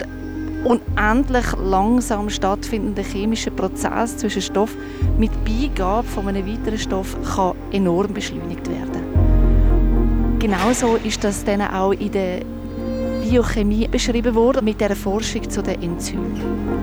unendlich 0.66 1.46
langsam 1.64 2.30
stattfindender 2.30 3.04
chemischer 3.04 3.52
Prozess 3.52 4.18
zwischen 4.18 4.42
Stoff 4.42 4.76
mit 5.18 5.32
Beigabe 5.46 6.08
von 6.08 6.28
einem 6.28 6.46
weiteren 6.48 6.80
Stoff 6.80 7.16
kann 7.36 7.56
enorm 7.72 8.14
beschleunigt 8.14 8.68
werden. 8.70 10.40
Genauso 10.40 10.96
ist 11.04 11.24
das 11.24 11.44
dann 11.46 11.62
auch 11.62 11.92
in 11.92 12.12
der 12.12 12.42
Biochemie 13.22 13.88
beschrieben 13.88 14.36
worden 14.36 14.66
mit 14.66 14.80
der 14.82 14.96
Forschung 14.96 15.50
zu 15.50 15.64
den 15.64 15.82
Enzymen. 15.82 16.40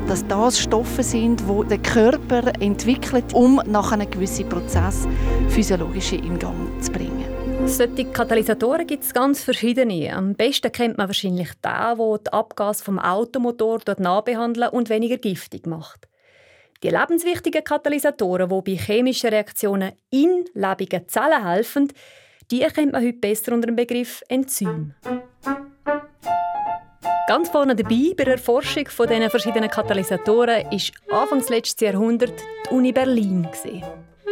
Dass 0.08 0.26
das 0.26 0.58
Stoffe 0.58 1.02
sind, 1.02 1.46
wo 1.46 1.62
der 1.62 1.78
Körper 1.78 2.52
entwickelt, 2.60 3.32
um 3.32 3.60
nach 3.66 3.92
einem 3.92 4.10
gewissen 4.10 4.48
Prozess 4.48 5.06
physiologische 5.48 6.16
in 6.16 6.38
Gang 6.38 6.56
zu 6.80 6.90
bringen. 6.90 7.31
Solche 7.66 8.04
Katalysatoren 8.06 8.86
gibt 8.86 9.04
es 9.04 9.14
ganz 9.14 9.42
verschiedene. 9.42 10.14
Am 10.14 10.34
besten 10.34 10.70
kennt 10.72 10.98
man 10.98 11.08
wahrscheinlich 11.08 11.48
den, 11.64 11.96
der 11.96 12.18
die 12.18 12.32
Abgase 12.32 12.84
vom 12.84 12.98
Automotor 12.98 13.80
nachbehandeln 13.98 14.70
und 14.70 14.90
weniger 14.90 15.16
giftig 15.16 15.66
macht. 15.66 16.08
Die 16.82 16.90
lebenswichtigen 16.90 17.64
Katalysatoren, 17.64 18.48
die 18.48 18.74
bei 18.74 18.82
chemischen 18.82 19.30
Reaktionen 19.30 19.92
in 20.10 20.44
lebenden 20.54 21.08
Zellen 21.08 21.46
helfen, 21.46 21.92
die 22.50 22.62
erkennt 22.62 22.92
man 22.92 23.04
heute 23.04 23.18
besser 23.18 23.52
unter 23.52 23.66
dem 23.66 23.76
Begriff 23.76 24.22
Enzym. 24.28 24.94
Ganz 27.28 27.48
vorne 27.48 27.76
dabei 27.76 28.12
bei 28.16 28.24
der 28.24 28.34
Erforschung 28.34 28.88
von 28.88 29.08
diesen 29.08 29.30
verschiedenen 29.30 29.70
Katalysatoren 29.70 30.70
ist 30.70 30.92
Anfangs 31.10 31.48
letzten 31.48 31.84
Jahrhundert 31.84 32.34
die 32.66 32.74
Uni 32.74 32.92
Berlin. 32.92 33.48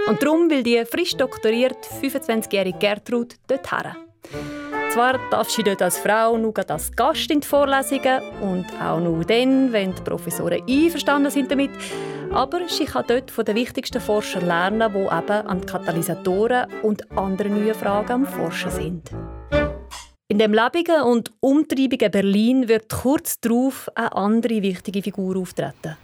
Und 0.06 0.22
darum 0.22 0.50
will 0.50 0.62
die 0.62 0.84
frisch 0.84 1.16
doktorierte 1.16 1.88
25-jährige 2.02 2.78
Gertrud 2.78 3.36
dort 3.46 3.70
her. 3.70 3.96
Zwar 4.90 5.20
darf 5.30 5.48
sie 5.48 5.62
dort 5.62 5.82
als 5.82 5.98
Frau 5.98 6.36
nur 6.36 6.52
als 6.68 6.90
Gast 6.96 7.30
in 7.30 7.40
die 7.40 7.46
Vorlesungen 7.46 8.22
und 8.40 8.66
auch 8.82 8.98
nur 8.98 9.24
dann, 9.24 9.72
wenn 9.72 9.94
die 9.94 10.02
Professoren 10.02 10.62
einverstanden 10.68 11.30
sind 11.30 11.50
damit, 11.50 11.70
aber 12.32 12.68
sie 12.68 12.86
kann 12.86 13.04
dort 13.06 13.30
von 13.30 13.44
den 13.44 13.54
wichtigsten 13.54 14.00
Forschern 14.00 14.46
lernen, 14.46 14.92
die 14.92 14.98
eben 14.98 15.46
an 15.46 15.64
Katalysatoren 15.64 16.66
und 16.82 17.10
anderen 17.16 17.54
neuen 17.54 17.74
Fragen 17.74 18.12
am 18.12 18.26
Forschen 18.26 18.70
sind. 18.72 19.10
In 20.26 20.38
dem 20.38 20.52
lebigen 20.52 21.02
und 21.02 21.32
umtriebigen 21.40 22.10
Berlin 22.10 22.68
wird 22.68 22.88
kurz 22.88 23.40
darauf 23.40 23.88
eine 23.94 24.12
andere 24.12 24.62
wichtige 24.62 25.02
Figur 25.02 25.36
auftreten. 25.36 25.96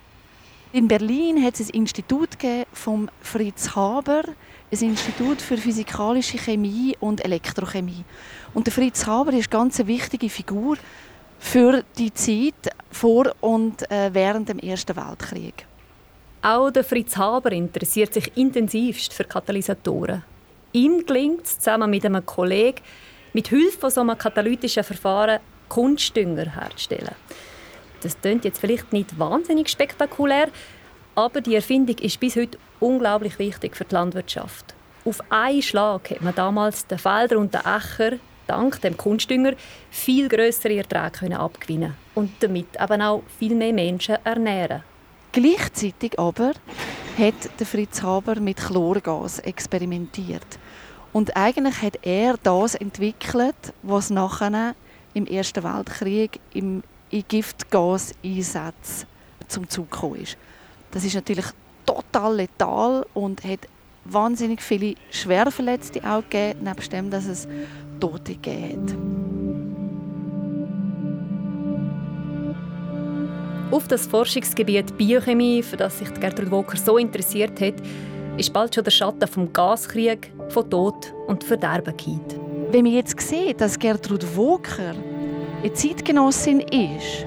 In 0.76 0.88
Berlin 0.88 1.42
hat 1.42 1.58
es 1.58 1.70
ein 1.70 1.80
Institut 1.80 2.36
von 2.74 3.10
Fritz 3.22 3.74
Haber, 3.74 4.24
ein 4.70 4.78
Institut 4.78 5.40
für 5.40 5.56
physikalische 5.56 6.36
Chemie 6.36 6.94
und 7.00 7.24
Elektrochemie. 7.24 8.04
Und 8.52 8.66
der 8.66 8.74
Fritz 8.74 9.06
Haber 9.06 9.32
ist 9.32 9.50
eine 9.50 9.62
ganz 9.62 9.78
wichtige 9.86 10.28
Figur 10.28 10.76
für 11.38 11.82
die 11.96 12.12
Zeit 12.12 12.74
vor 12.90 13.34
und 13.40 13.90
äh, 13.90 14.12
während 14.12 14.50
dem 14.50 14.58
Ersten 14.58 14.94
Weltkrieg. 14.96 15.64
Auch 16.42 16.70
der 16.70 16.84
Fritz 16.84 17.16
Haber 17.16 17.52
interessiert 17.52 18.12
sich 18.12 18.36
intensivst 18.36 19.14
für 19.14 19.24
Katalysatoren. 19.24 20.24
Ihm 20.74 21.06
gelingt 21.06 21.46
es, 21.46 21.58
zusammen 21.58 21.88
mit 21.88 22.04
einem 22.04 22.26
Kollegen 22.26 22.82
mit 23.32 23.48
Hilfe 23.48 23.78
von 23.78 23.90
so 23.90 24.02
einem 24.02 24.18
katalytischen 24.18 24.84
Verfahren 24.84 25.40
Kunstdünger 25.70 26.54
herzustellen. 26.54 27.14
Das 28.06 28.20
klingt 28.20 28.44
jetzt 28.44 28.60
vielleicht 28.60 28.92
nicht 28.92 29.18
wahnsinnig 29.18 29.68
spektakulär, 29.68 30.46
aber 31.16 31.40
die 31.40 31.56
Erfindung 31.56 31.98
ist 31.98 32.20
bis 32.20 32.36
heute 32.36 32.56
unglaublich 32.78 33.36
wichtig 33.40 33.76
für 33.76 33.84
die 33.84 33.94
Landwirtschaft. 33.94 34.74
Auf 35.04 35.20
einen 35.28 35.60
Schlag 35.60 36.10
hat 36.10 36.22
man 36.22 36.32
damals 36.32 36.86
den 36.86 36.98
Felder 36.98 37.36
und 37.36 37.52
den 37.52 37.62
Ächer 37.62 38.18
dank 38.46 38.80
dem 38.80 38.96
Kunstdünger 38.96 39.54
viel 39.90 40.28
größere 40.28 40.76
Erträge 40.76 41.36
abgewinnen 41.36 41.94
und 42.14 42.30
damit 42.38 42.68
eben 42.80 43.02
auch 43.02 43.24
viel 43.40 43.56
mehr 43.56 43.72
Menschen 43.72 44.18
ernähren. 44.22 44.84
Gleichzeitig 45.32 46.16
aber 46.16 46.52
hat 47.18 47.58
der 47.58 47.66
Fritz 47.66 48.04
Haber 48.04 48.38
mit 48.38 48.58
Chlorgas 48.58 49.40
experimentiert. 49.40 50.46
Und 51.12 51.36
eigentlich 51.36 51.82
hat 51.82 51.98
er 52.02 52.36
das 52.40 52.76
entwickelt, 52.76 53.74
was 53.82 54.10
nachher 54.10 54.76
im 55.12 55.26
Ersten 55.26 55.64
Weltkrieg 55.64 56.38
im 56.54 56.84
Giftgaseinsatz 57.10 59.06
zum 59.48 59.68
Zug 59.68 59.90
gekommen 59.90 60.22
ist. 60.22 60.36
Das 60.90 61.04
ist 61.04 61.14
natürlich 61.14 61.46
total 61.84 62.36
letal 62.36 63.06
und 63.14 63.44
hat 63.44 63.60
wahnsinnig 64.04 64.60
viele 64.62 64.94
Schwerverletzte 65.10 66.00
auch 66.08 66.22
gegeben, 66.22 66.64
nebst 66.64 66.92
dem, 66.92 67.10
dass 67.10 67.26
es 67.26 67.48
Tote 68.00 68.34
gegeben 68.34 68.82
hat. 68.88 68.96
Auf 73.72 73.88
das 73.88 74.06
Forschungsgebiet 74.06 74.96
Biochemie, 74.96 75.62
für 75.62 75.76
das 75.76 75.98
sich 75.98 76.12
Gertrud 76.14 76.50
Walker 76.50 76.76
so 76.76 76.98
interessiert 76.98 77.60
hat, 77.60 77.74
ist 78.36 78.52
bald 78.52 78.74
schon 78.74 78.84
der 78.84 78.90
Schatten 78.92 79.26
vom 79.26 79.52
Gaskrieg, 79.52 80.30
von 80.50 80.70
Tod 80.70 81.12
und 81.26 81.42
Verderben 81.42 81.96
gehalten. 81.96 82.40
Wenn 82.70 82.84
wir 82.84 82.92
jetzt 82.92 83.20
sehen, 83.20 83.56
dass 83.56 83.78
Gertrud 83.78 84.24
Walker 84.36 84.94
eine 85.66 85.74
Zeitgenossin 85.74 86.60
ist 86.60 87.26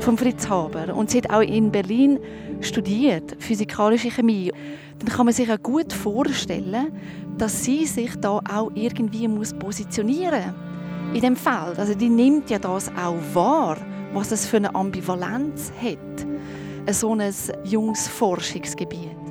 von 0.00 0.16
Fritz 0.16 0.48
Haber 0.48 0.94
und 0.94 1.10
sie 1.10 1.18
hat 1.18 1.28
auch 1.28 1.42
in 1.42 1.70
Berlin 1.70 2.18
studiert, 2.62 3.36
physikalische 3.38 4.10
Chemie, 4.10 4.50
dann 4.98 5.08
kann 5.10 5.26
man 5.26 5.34
sich 5.34 5.52
auch 5.52 5.62
gut 5.62 5.92
vorstellen, 5.92 6.98
dass 7.36 7.64
sie 7.64 7.84
sich 7.84 8.16
da 8.16 8.40
auch 8.50 8.70
irgendwie 8.74 9.28
muss 9.28 9.52
positionieren 9.52 10.46
muss 10.46 11.14
in 11.14 11.20
dem 11.20 11.36
Feld. 11.36 11.78
Also 11.78 11.94
die 11.94 12.08
nimmt 12.08 12.48
ja 12.48 12.58
das 12.58 12.88
auch 12.96 13.16
wahr 13.34 13.76
was 14.14 14.32
es 14.32 14.46
für 14.46 14.56
eine 14.56 14.74
Ambivalenz 14.74 15.70
hat, 15.78 16.94
so 16.94 17.14
ein 17.14 17.30
junges 17.64 18.08
Forschungsgebiet. 18.08 19.27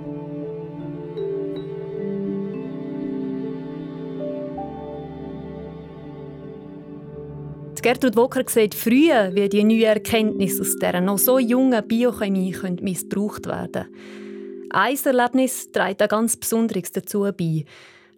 Gertrud 7.88 8.17
Wocker 8.17 8.43
sieht 8.47 8.76
früh, 8.76 9.08
wie 9.32 9.47
die 9.47 9.63
neuen 9.63 9.84
Erkenntnisse 9.84 10.60
aus 10.60 10.76
dieser 10.76 11.00
noch 11.00 11.17
so 11.17 11.39
jungen 11.39 11.88
Biochemie 11.88 12.54
missbraucht 12.82 13.45
werden 13.45 13.71
können. 13.71 14.69
Ein 14.71 14.97
Erlebnis 15.06 15.71
trägt 15.71 16.02
da 16.02 16.08
ganz 16.08 16.36
Besonderes 16.36 16.91
dazu 16.91 17.21
bei. 17.21 17.63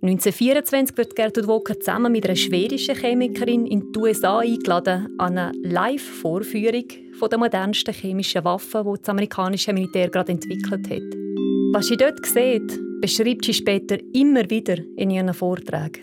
1924 0.02 0.98
wird 0.98 1.16
Gertrud 1.16 1.46
Walker 1.46 1.80
zusammen 1.80 2.12
mit 2.12 2.26
einer 2.26 2.36
schwedischen 2.36 2.96
Chemikerin 2.96 3.68
in 3.68 3.92
die 3.92 4.00
USA 4.00 4.40
eingeladen 4.40 5.14
an 5.20 5.38
eine 5.38 5.52
Live-Vorführung 5.62 6.86
der 7.30 7.38
modernsten 7.38 7.94
chemischen 7.94 8.44
Waffen, 8.44 8.84
die 8.84 9.00
das 9.00 9.10
amerikanische 9.10 9.72
Militär 9.72 10.10
gerade 10.10 10.32
entwickelt 10.32 10.90
hat. 10.90 11.16
Was 11.74 11.86
sie 11.86 11.98
dort 11.98 12.26
sieht, 12.26 12.80
beschreibt 13.02 13.46
sie 13.46 13.54
später 13.54 14.00
immer 14.16 14.50
wieder 14.50 14.78
in 14.98 15.12
ihren 15.12 15.32
Vorträgen. 15.32 16.02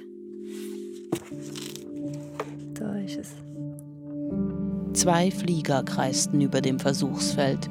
Da 2.79 2.97
ist 3.01 3.19
es. 3.19 3.36
Zwei 4.97 5.31
Flieger 5.31 5.83
kreisten 5.83 6.41
über 6.41 6.63
dem 6.63 6.79
Versuchsfeld. 6.79 7.69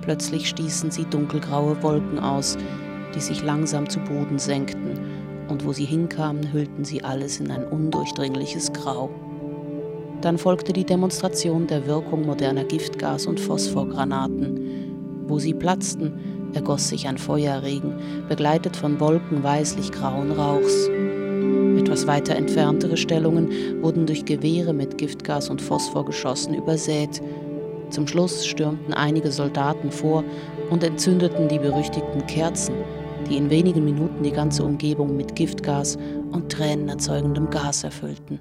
Plötzlich 0.00 0.48
stießen 0.48 0.90
sie 0.90 1.04
dunkelgraue 1.04 1.82
Wolken 1.82 2.18
aus, 2.18 2.56
die 3.14 3.20
sich 3.20 3.42
langsam 3.42 3.90
zu 3.90 4.00
Boden 4.00 4.38
senkten 4.38 4.98
und 5.48 5.66
wo 5.66 5.74
sie 5.74 5.84
hinkamen, 5.84 6.54
hüllten 6.54 6.82
sie 6.82 7.04
alles 7.04 7.40
in 7.40 7.50
ein 7.50 7.66
undurchdringliches 7.66 8.72
Grau. 8.72 9.10
Dann 10.22 10.38
folgte 10.38 10.72
die 10.72 10.86
Demonstration 10.86 11.66
der 11.66 11.86
Wirkung 11.86 12.24
moderner 12.24 12.64
Giftgas- 12.64 13.26
und 13.26 13.38
Phosphorgranaten. 13.38 15.26
Wo 15.28 15.38
sie 15.38 15.52
platzten, 15.52 16.50
ergoss 16.54 16.88
sich 16.88 17.06
ein 17.06 17.18
Feuerregen, 17.18 17.92
begleitet 18.30 18.76
von 18.76 18.98
Wolken 18.98 19.42
weißlich-grauen 19.42 20.32
Rauchs. 20.32 20.88
Etwas 21.96 22.08
weiter 22.08 22.36
entferntere 22.36 22.98
Stellungen 22.98 23.82
wurden 23.82 24.04
durch 24.04 24.26
Gewehre 24.26 24.74
mit 24.74 24.98
Giftgas 24.98 25.48
und 25.48 25.62
Phosphorgeschossen 25.62 26.52
übersät. 26.52 27.22
Zum 27.88 28.06
Schluss 28.06 28.44
stürmten 28.46 28.92
einige 28.92 29.32
Soldaten 29.32 29.90
vor 29.90 30.22
und 30.68 30.84
entzündeten 30.84 31.48
die 31.48 31.58
berüchtigten 31.58 32.26
Kerzen, 32.26 32.74
die 33.30 33.38
in 33.38 33.48
wenigen 33.48 33.82
Minuten 33.82 34.22
die 34.22 34.30
ganze 34.30 34.62
Umgebung 34.62 35.16
mit 35.16 35.36
Giftgas 35.36 35.96
und 36.32 36.52
tränenerzeugendem 36.52 37.48
Gas 37.48 37.82
erfüllten. 37.82 38.40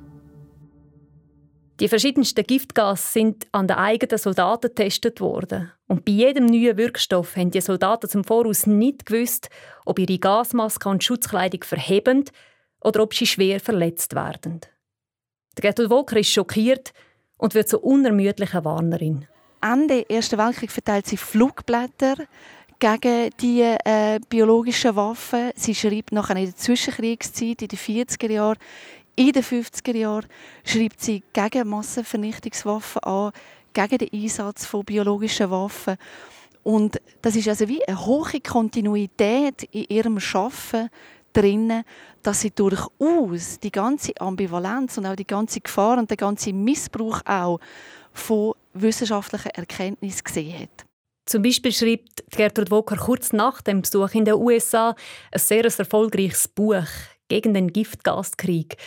Die 1.79 1.87
verschiedensten 1.87 2.43
Giftgas 2.43 3.13
sind 3.13 3.47
an 3.53 3.69
den 3.69 3.77
eigenen 3.77 4.17
Soldaten 4.17 4.67
getestet 4.67 5.21
worden. 5.21 5.71
Und 5.87 6.03
bei 6.03 6.11
jedem 6.11 6.47
neuen 6.47 6.75
Wirkstoff 6.75 7.37
haben 7.37 7.51
die 7.51 7.61
Soldaten 7.61 8.09
zum 8.09 8.25
Voraus 8.25 8.67
nicht 8.67 9.05
gewusst, 9.05 9.47
ob 9.85 9.97
ihre 9.97 10.19
Gasmaske 10.19 10.89
und 10.89 11.05
Schutzkleidung 11.05 11.63
verheben 11.63 12.25
oder 12.85 13.01
ob 13.01 13.13
sie 13.13 13.25
schwer 13.25 13.59
verletzt 13.59 14.13
werden. 14.15 14.61
Gertrud 15.55 15.89
Walker 15.89 16.17
ist 16.17 16.29
schockiert 16.29 16.93
und 17.37 17.55
wird 17.55 17.67
zur 17.67 17.83
unermüdlichen 17.83 18.63
Warnerin. 18.63 19.27
Ende 19.61 20.07
Ersten 20.07 20.37
Weltkrieg 20.37 20.71
verteilt 20.71 21.07
sie 21.07 21.17
Flugblätter 21.17 22.15
gegen 22.77 23.31
die 23.41 23.61
äh, 23.61 24.19
biologischen 24.29 24.95
Waffen. 24.95 25.51
Sie 25.55 25.73
schreibt 25.73 26.11
nachher 26.11 26.35
in 26.35 26.45
der 26.45 26.55
Zwischenkriegszeit, 26.55 27.63
in 27.63 27.67
den 27.69 27.79
40er 27.79 28.31
Jahren, 28.31 28.59
in 29.15 29.31
den 29.31 29.43
50er 29.43 29.95
Jahren, 29.95 30.27
schreibt 30.63 31.01
sie 31.01 31.23
gegen 31.33 31.69
Massenvernichtungswaffen 31.69 33.01
an, 33.03 33.31
gegen 33.73 33.97
den 33.97 34.13
Einsatz 34.13 34.65
von 34.65 34.85
biologischen 34.85 35.49
Waffen. 35.49 35.97
Und 36.61 37.01
das 37.21 37.35
ist 37.35 37.47
also 37.47 37.67
wie 37.67 37.83
eine 37.87 38.05
hohe 38.05 38.41
Kontinuität 38.41 39.63
in 39.71 39.85
ihrem 39.85 40.19
Schaffen 40.19 40.89
drinnen, 41.35 41.83
dass 42.23 42.41
sie 42.41 42.51
durchaus 42.51 43.59
die 43.59 43.71
ganze 43.71 44.13
Ambivalenz 44.19 44.97
und 44.97 45.05
auch 45.05 45.15
die 45.15 45.27
ganze 45.27 45.61
Gefahr 45.61 45.97
und 45.97 46.09
der 46.09 46.17
ganze 46.17 46.53
Missbrauch 46.53 47.21
auch 47.25 47.59
von 48.13 48.53
wissenschaftlichen 48.73 49.49
Erkenntnissen 49.49 50.23
gesehen 50.23 50.59
hat. 50.59 50.85
Zum 51.25 51.41
Beispiel 51.41 51.71
schreibt 51.71 52.23
Gertrud 52.29 52.71
Woker 52.71 52.97
kurz 52.97 53.33
nach 53.33 53.61
dem 53.61 53.81
Besuch 53.81 54.13
in 54.13 54.25
den 54.25 54.35
USA 54.35 54.95
ein 55.31 55.39
sehr 55.39 55.65
erfolgreiches 55.65 56.47
Buch 56.47 56.85
gegen 57.27 57.53
den 57.53 57.73
Giftgaskrieg, 57.73 58.77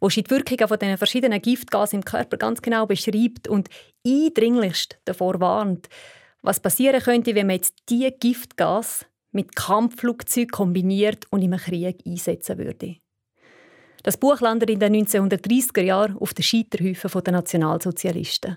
wo 0.00 0.10
sie 0.10 0.22
die 0.22 0.30
Wirkungen 0.30 0.68
von 0.68 0.78
den 0.78 0.98
verschiedenen 0.98 1.40
Giftgasen 1.40 2.00
im 2.00 2.04
Körper 2.04 2.36
ganz 2.36 2.60
genau 2.60 2.86
beschreibt 2.86 3.48
und 3.48 3.68
eindringlichst 4.06 4.98
davor 5.06 5.40
warnt, 5.40 5.88
was 6.42 6.60
passieren 6.60 7.00
könnte, 7.00 7.34
wenn 7.34 7.46
man 7.46 7.56
jetzt 7.56 7.74
diese 7.88 8.12
Giftgas 8.12 9.06
mit 9.36 9.54
Kampfflugzeugen 9.54 10.50
kombiniert 10.50 11.26
und 11.30 11.42
im 11.42 11.56
Krieg 11.56 11.98
einsetzen 12.04 12.58
würde. 12.58 12.96
Das 14.02 14.16
Buch 14.16 14.40
landet 14.40 14.70
in 14.70 14.80
den 14.80 15.06
1930er 15.06 15.82
Jahren 15.82 16.16
auf 16.18 16.34
den 16.34 16.42
Scheiterhäufen 16.42 17.22
der 17.24 17.32
Nationalsozialisten. 17.32 18.56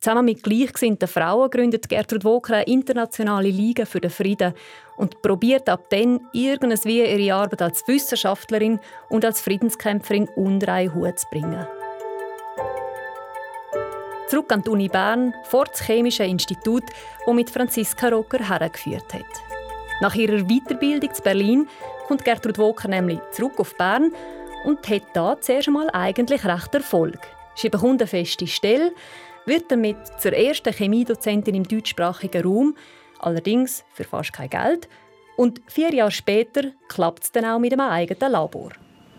Zusammen 0.00 0.24
mit 0.24 0.42
gleichgesinnten 0.42 1.06
Frauen 1.06 1.50
gründet 1.50 1.86
Gertrud 1.88 2.24
Woker 2.24 2.54
eine 2.54 2.64
internationale 2.64 3.50
Liga 3.50 3.84
für 3.84 4.00
den 4.00 4.10
Frieden 4.10 4.54
und 4.96 5.20
probiert 5.20 5.68
ab 5.68 5.90
dann 5.90 6.20
irgendwie 6.32 7.00
ihre 7.00 7.34
Arbeit 7.34 7.60
als 7.60 7.86
Wissenschaftlerin 7.86 8.80
und 9.10 9.26
als 9.26 9.42
Friedenskämpferin 9.42 10.28
unter 10.36 10.72
einen 10.72 10.94
Hut 10.94 11.18
zu 11.18 11.26
bringen. 11.30 11.66
Zurück 14.28 14.52
an 14.52 14.62
die 14.62 14.70
Uni 14.70 14.88
Bern, 14.88 15.34
vor 15.44 15.66
das 15.66 15.82
Chemische 15.82 16.24
Institut, 16.24 16.84
das 17.26 17.34
mit 17.34 17.50
Franziska 17.50 18.08
Rocker 18.08 18.38
hergeführt 18.38 19.12
hat. 19.12 19.49
Nach 20.00 20.14
ihrer 20.14 20.44
Weiterbildung 20.44 21.12
zu 21.12 21.22
Berlin 21.22 21.68
kommt 22.08 22.24
Gertrud 22.24 22.56
Woker 22.56 22.88
nämlich 22.88 23.20
zurück 23.32 23.58
auf 23.58 23.76
Bern 23.76 24.12
und 24.64 24.88
hat 24.88 25.02
da 25.12 25.38
zuerst 25.38 25.68
einmal 25.68 25.90
eigentlich 25.92 26.44
recht 26.44 26.74
Erfolg. 26.74 27.18
Sie 27.54 27.68
bekommt 27.68 28.00
eine 28.00 28.08
feste 28.08 28.46
Stelle, 28.46 28.92
wird 29.44 29.70
damit 29.70 29.98
zur 30.18 30.32
ersten 30.32 30.72
Chemiedozentin 30.72 31.54
im 31.54 31.68
deutschsprachigen 31.68 32.42
Raum, 32.42 32.76
allerdings 33.18 33.84
für 33.92 34.04
fast 34.04 34.32
kein 34.32 34.48
Geld. 34.48 34.88
Und 35.36 35.60
vier 35.66 35.92
Jahre 35.92 36.10
später 36.10 36.62
klappt 36.88 37.24
es 37.24 37.32
dann 37.32 37.44
auch 37.44 37.58
mit 37.58 37.74
einem 37.74 37.82
eigenen 37.82 38.32
Labor. 38.32 38.70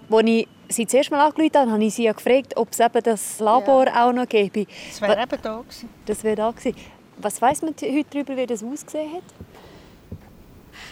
Als 0.10 0.28
ich 0.28 0.48
sie 0.70 0.88
zuerst 0.88 1.12
mal 1.12 1.26
angerufen 1.28 1.56
habe, 1.56 1.72
habe 1.72 1.84
ich 1.84 1.94
sie 1.94 2.04
ja 2.04 2.14
gefragt, 2.14 2.58
ob 2.58 2.72
es 2.72 2.80
eben 2.80 3.04
das 3.04 3.40
Labor 3.40 3.86
ja. 3.86 4.08
auch 4.08 4.14
noch 4.14 4.28
gäbe. 4.28 4.66
Das 4.90 5.02
wäre 5.02 5.22
eben 5.22 5.42
da 5.42 5.60
gewesen. 5.60 5.90
Das 6.08 6.24
wäre 6.24 6.36
da 6.36 6.50
gewesen. 6.50 6.76
Was 7.18 7.40
weiß 7.40 7.62
man 7.62 7.76
heute 7.80 8.06
darüber, 8.10 8.36
wie 8.36 8.48
das 8.48 8.64
ausgesehen 8.64 9.14
hat? 9.14 9.24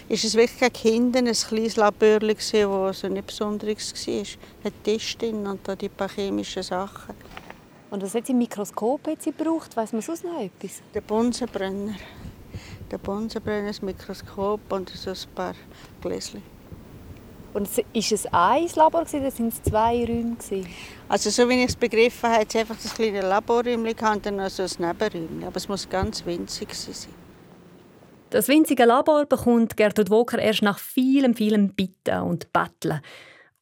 Ist 0.09 0.23
es 0.23 0.33
wirklich 0.33 0.73
Kind, 0.73 1.15
ein 1.15 1.25
kleines 1.25 1.75
Labor, 1.75 2.17
das 2.19 2.51
also 2.55 3.07
nicht 3.09 3.27
Besonderes 3.27 3.93
war? 3.93 4.23
Ein 4.63 4.83
Tisch 4.83 5.15
drin 5.15 5.45
und 5.45 5.59
da 5.67 5.75
die 5.75 5.87
paar 5.87 6.09
chemischen 6.09 6.63
Sachen. 6.63 7.13
Und 7.91 8.01
was 8.01 8.15
hat 8.15 8.25
sie 8.25 8.31
im 8.31 8.39
Mikroskop 8.39 9.05
hat 9.05 9.21
sie 9.21 9.31
gebraucht? 9.31 9.77
Weiss 9.77 9.93
man 9.93 10.01
sonst 10.01 10.23
noch 10.23 10.41
etwas? 10.41 10.81
Der 10.95 11.01
Bunsenbrenner. 11.01 11.93
Der 12.89 12.97
Bunsenbrenner, 12.97 13.67
das 13.67 13.83
Mikroskop 13.83 14.61
und 14.73 14.89
so 14.89 15.11
ein 15.11 15.35
paar 15.35 15.53
Gläschen. 16.01 16.41
Und 17.53 17.69
ist 17.93 18.11
es 18.11 18.25
ein 18.31 18.67
Labor 18.75 19.01
oder 19.01 19.29
sind 19.29 19.53
es 19.53 19.61
zwei 19.61 20.05
Räume? 20.05 20.37
Also 21.07 21.29
so 21.29 21.47
wie 21.47 21.61
ich 21.61 21.69
es 21.69 21.75
begriffen 21.75 22.31
habe, 22.31 22.41
hat 22.41 22.49
es 22.49 22.55
einfach 22.55 22.77
das 22.81 22.95
kleine 22.95 23.21
Laborräumchen 23.21 24.07
und 24.07 24.25
dann 24.25 24.37
noch 24.37 24.49
so 24.49 24.63
ein 24.63 24.69
Nebenräumchen. 24.79 25.43
Aber 25.43 25.57
es 25.57 25.69
muss 25.69 25.87
ganz 25.87 26.25
winzig 26.25 26.73
sein. 26.73 27.18
Das 28.31 28.47
winzige 28.47 28.85
Labor 28.85 29.25
bekommt 29.25 29.75
Gertrud 29.75 30.09
Woker 30.09 30.39
erst 30.39 30.61
nach 30.61 30.77
vielem, 30.77 31.33
vielem 31.33 31.73
Bitten 31.73 32.21
und 32.21 32.51
Betteln 32.53 33.01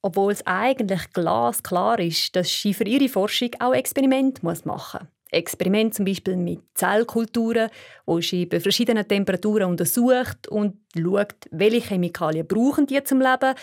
obwohl 0.08 0.32
es 0.32 0.45
eigentlich 0.45 1.12
glasklar 1.12 1.99
ist, 1.99 2.36
dass 2.36 2.62
sie 2.62 2.73
für 2.73 2.86
ihre 2.86 3.10
Forschung 3.10 3.49
auch 3.60 3.73
Experimente 3.73 4.45
machen 4.45 4.62
muss. 4.65 4.97
Experiment 5.32 5.93
zum 5.93 6.06
Beispiel 6.06 6.38
mit 6.38 6.62
Zellkulturen, 6.75 7.69
wo 8.06 8.21
sie 8.21 8.45
bei 8.45 8.62
verschiedenen 8.62 9.06
Temperaturen 9.06 9.69
untersucht 9.69 10.47
und 10.47 10.77
schaut, 10.97 11.36
welche 11.51 11.89
Chemikalien 11.89 12.47
brauchen 12.47 12.88
die 12.88 13.03
zum 13.03 13.19
Leben, 13.19 13.53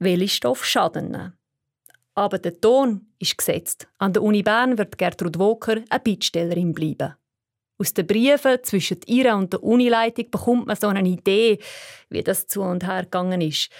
welche 0.00 0.28
Stoffe 0.28 0.64
schaden. 0.64 1.32
Aber 2.14 2.38
der 2.38 2.60
Ton 2.60 3.06
ist 3.20 3.38
gesetzt. 3.38 3.86
An 3.98 4.12
der 4.12 4.24
Uni 4.24 4.42
Bern 4.42 4.76
wird 4.76 4.98
Gertrud 4.98 5.38
Woker 5.38 5.76
eine 5.88 6.00
Bittstellerin 6.00 6.74
bleiben. 6.74 7.14
Aus 7.82 7.94
den 7.94 8.06
Briefen 8.06 8.58
zwischen 8.62 8.98
ihr 9.06 9.34
und 9.34 9.52
der 9.52 9.60
Unileitung 9.60 10.30
bekommt 10.30 10.68
man 10.68 10.76
so 10.80 10.86
eine 10.86 11.02
Idee, 11.02 11.58
wie 12.10 12.22
das 12.22 12.46
zu 12.46 12.62
und 12.62 12.86
her 12.86 13.02
gegangen 13.02 13.40
ist. 13.40 13.70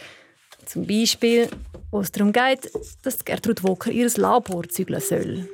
Zum 0.66 0.88
Beispiel, 0.88 1.48
wo 1.92 2.00
es 2.00 2.10
darum 2.10 2.32
geht, 2.32 2.68
dass 3.04 3.24
Gertrud 3.24 3.62
Woker 3.62 3.92
ihr 3.92 4.10
Labor 4.16 4.68
zügeln 4.68 5.00
soll. 5.00 5.48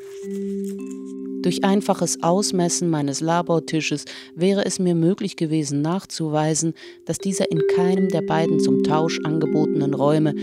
Durch 1.42 1.62
einfaches 1.62 2.22
Ausmessen 2.22 2.88
meines 2.88 3.20
Labortisches 3.20 4.06
wäre 4.34 4.64
es 4.64 4.78
mir 4.78 4.94
möglich 4.94 5.36
gewesen 5.36 5.82
nachzuweisen, 5.82 6.72
dass 7.04 7.18
dieser 7.18 7.50
in 7.50 7.60
keinem 7.76 8.08
der 8.08 8.22
beiden 8.22 8.60
zum 8.60 8.82
Tausch 8.82 9.20
angebotenen 9.24 9.92
Räume 9.92 10.34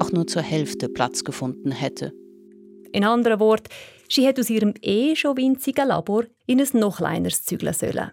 auch 0.00 0.12
nur 0.12 0.26
zur 0.26 0.42
Hälfte 0.42 0.90
Platz 0.90 1.24
gefunden 1.24 1.70
hätte. 1.70 2.12
In 2.92 3.04
anderen 3.04 3.40
Worten, 3.40 3.70
sie 4.08 4.26
hätte 4.26 4.40
aus 4.40 4.50
ihrem 4.50 4.74
eh 4.82 5.14
schon 5.16 5.36
winzigen 5.36 5.88
Labor 5.88 6.24
in 6.46 6.60
ein 6.60 6.68
noch 6.74 6.98
kleineres 6.98 7.44
zügeln 7.44 7.74
sollen. 7.74 8.10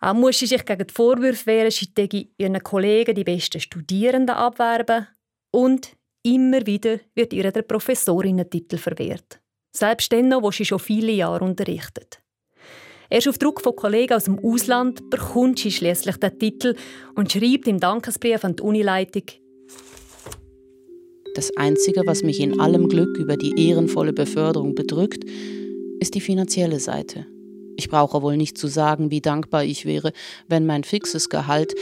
Auch 0.00 0.14
muss 0.14 0.38
sie 0.38 0.46
sich 0.46 0.64
gegen 0.64 0.86
die 0.86 0.92
Vorwürfe 0.92 1.46
wehren, 1.46 1.70
sie 1.70 2.34
ihren 2.36 2.62
Kollegen 2.62 3.14
die 3.14 3.24
besten 3.24 3.60
Studierenden 3.60 4.36
abwerben 4.36 5.06
und 5.50 5.96
immer 6.22 6.66
wieder 6.66 7.00
wird 7.14 7.32
ihr 7.32 7.50
der 7.50 7.62
Professorinnentitel 7.62 8.76
verwehrt. 8.76 9.40
Selbst 9.74 10.12
dann 10.12 10.28
noch, 10.28 10.42
wo 10.42 10.50
sie 10.50 10.64
schon 10.64 10.78
viele 10.78 11.12
Jahre 11.12 11.44
unterrichtet. 11.44 12.20
Erst 13.10 13.28
auf 13.28 13.38
Druck 13.38 13.60
von 13.60 13.76
Kollegen 13.76 14.14
aus 14.14 14.24
dem 14.24 14.38
Ausland 14.38 15.08
bekommt 15.10 15.58
sie 15.58 15.70
schließlich 15.70 16.16
den 16.16 16.38
Titel 16.38 16.76
und 17.14 17.30
schreibt 17.30 17.68
im 17.68 17.80
Dankesbrief 17.80 18.44
an 18.44 18.56
die 18.56 18.62
Unileitung 18.62 19.24
Das 21.34 21.50
Einzige, 21.56 22.02
was 22.06 22.22
mich 22.22 22.38
in 22.38 22.60
allem 22.60 22.88
Glück 22.88 23.18
über 23.18 23.36
die 23.36 23.68
ehrenvolle 23.68 24.12
Beförderung 24.12 24.76
bedrückt, 24.76 25.24
ist 25.98 26.14
die 26.14 26.20
finanzielle 26.20 26.78
Seite. 26.78 27.26
Ich 27.76 27.88
brauche 27.88 28.22
wohl 28.22 28.36
nicht 28.36 28.56
zu 28.56 28.68
sagen, 28.68 29.10
wie 29.10 29.20
dankbar 29.20 29.64
ich 29.64 29.84
wäre, 29.84 30.12
wenn 30.48 30.64
mein 30.64 30.84
fixes 30.84 31.28
Gehalt 31.28 31.74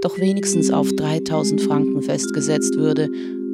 doch 0.00 0.18
wenigstens 0.18 0.70
auf 0.70 0.92
3000 0.92 1.60
Franken 1.60 2.02
festgesetzt 2.02 2.76
würde 2.76 3.08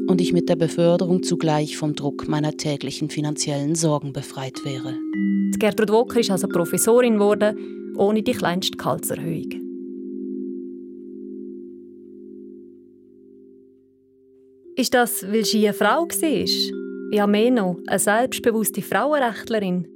und 0.09 0.21
ich 0.21 0.35
mit 0.35 0.51
der 0.51 0.57
Beförderung 0.57 1.23
zugleich 1.23 1.79
vom 1.79 1.95
Druck 1.95 2.29
meiner 2.29 2.59
täglichen 2.59 3.09
finanziellen 3.09 3.75
Sorgen 3.75 4.13
befreit 4.13 4.63
wäre. 4.63 4.95
Gertrud 5.59 5.91
Wocker 5.91 6.21
ist 6.21 6.31
also 6.31 6.49
Professorin 6.49 7.15
geworden, 7.15 7.95
ohne 7.97 8.23
die 8.23 8.33
kleinste 8.33 8.77
Gehaltserhöhung. 8.77 9.66
Ist 14.79 14.93
das, 14.93 15.27
weil 15.33 15.47
sie 15.47 15.67
eine 15.67 15.73
Frau 15.73 16.07
war? 16.07 17.11
Ja, 17.11 17.27
mehr 17.27 17.51
noch, 17.51 17.79
eine 17.87 17.99
selbstbewusste 17.99 18.83
Frauenrechtlerin? 18.83 19.89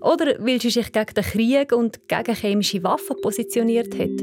Oder 0.00 0.36
weil 0.38 0.60
sie 0.60 0.70
sich 0.70 0.92
gegen 0.92 1.14
den 1.14 1.24
Krieg 1.24 1.72
und 1.72 2.06
gegen 2.06 2.34
chemische 2.36 2.84
Waffen 2.84 3.16
positioniert 3.20 3.98
hat? 3.98 4.22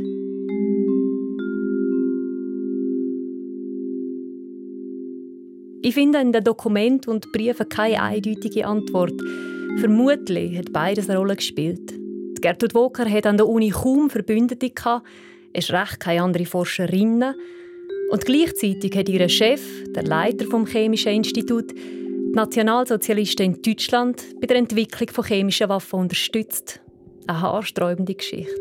Ich 5.83 5.93
finde 5.93 6.21
in 6.21 6.31
den 6.31 6.45
Dokumenten 6.45 7.09
und 7.11 7.29
Briefen 7.33 7.67
keine 7.67 8.01
eindeutige 8.01 8.67
Antwort. 8.67 9.19
Vermutlich 9.79 10.57
hat 10.57 10.71
beides 10.71 11.09
eine 11.09 11.19
Rolle 11.19 11.35
gespielt. 11.35 11.93
Gertrud 12.39 12.73
Woker 12.73 13.09
hat 13.09 13.25
an 13.25 13.35
der 13.35 13.49
Uni 13.49 13.71
kaum 13.71 14.09
Verbündete 14.09 14.69
gehabt, 14.69 15.05
es 15.51 15.73
recht 15.73 15.99
keine 15.99 16.23
andere 16.23 16.45
Forscherinnen. 16.45 17.35
Und 18.11 18.25
gleichzeitig 18.25 18.93
hat 18.97 19.07
ihr 19.07 19.29
Chef, 19.29 19.61
der 19.95 20.03
Leiter 20.03 20.45
vom 20.45 20.65
Chemischen 20.65 21.13
Institut, 21.13 21.71
die 21.71 22.31
Nationalsozialisten 22.33 23.45
in 23.45 23.61
Deutschland 23.61 24.21
bei 24.41 24.47
der 24.47 24.57
Entwicklung 24.57 25.09
von 25.09 25.23
chemischen 25.23 25.69
Waffen 25.69 26.01
unterstützt. 26.01 26.81
Eine 27.27 27.41
haarsträubende 27.41 28.13
Geschichte. 28.13 28.51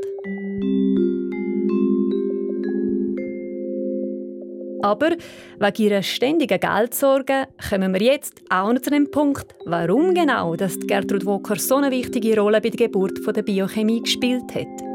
Aber 4.83 5.11
wegen 5.59 5.83
ihrer 5.83 6.03
ständigen 6.03 6.61
Geldsorgen 6.61 7.47
kommen 7.69 7.93
wir 7.93 8.03
jetzt 8.03 8.41
auch 8.51 8.73
noch 8.73 8.81
zu 8.81 8.91
dem 8.91 9.11
Punkt, 9.11 9.57
warum 9.67 10.15
genau 10.15 10.55
dass 10.55 10.79
Gertrud 10.79 11.27
Walker 11.27 11.57
so 11.57 11.77
eine 11.77 11.91
wichtige 11.91 12.39
Rolle 12.39 12.61
bei 12.61 12.71
der 12.71 12.87
Geburt 12.87 13.19
der 13.27 13.43
Biochemie 13.43 14.01
gespielt 14.01 14.55
hat. 14.55 14.90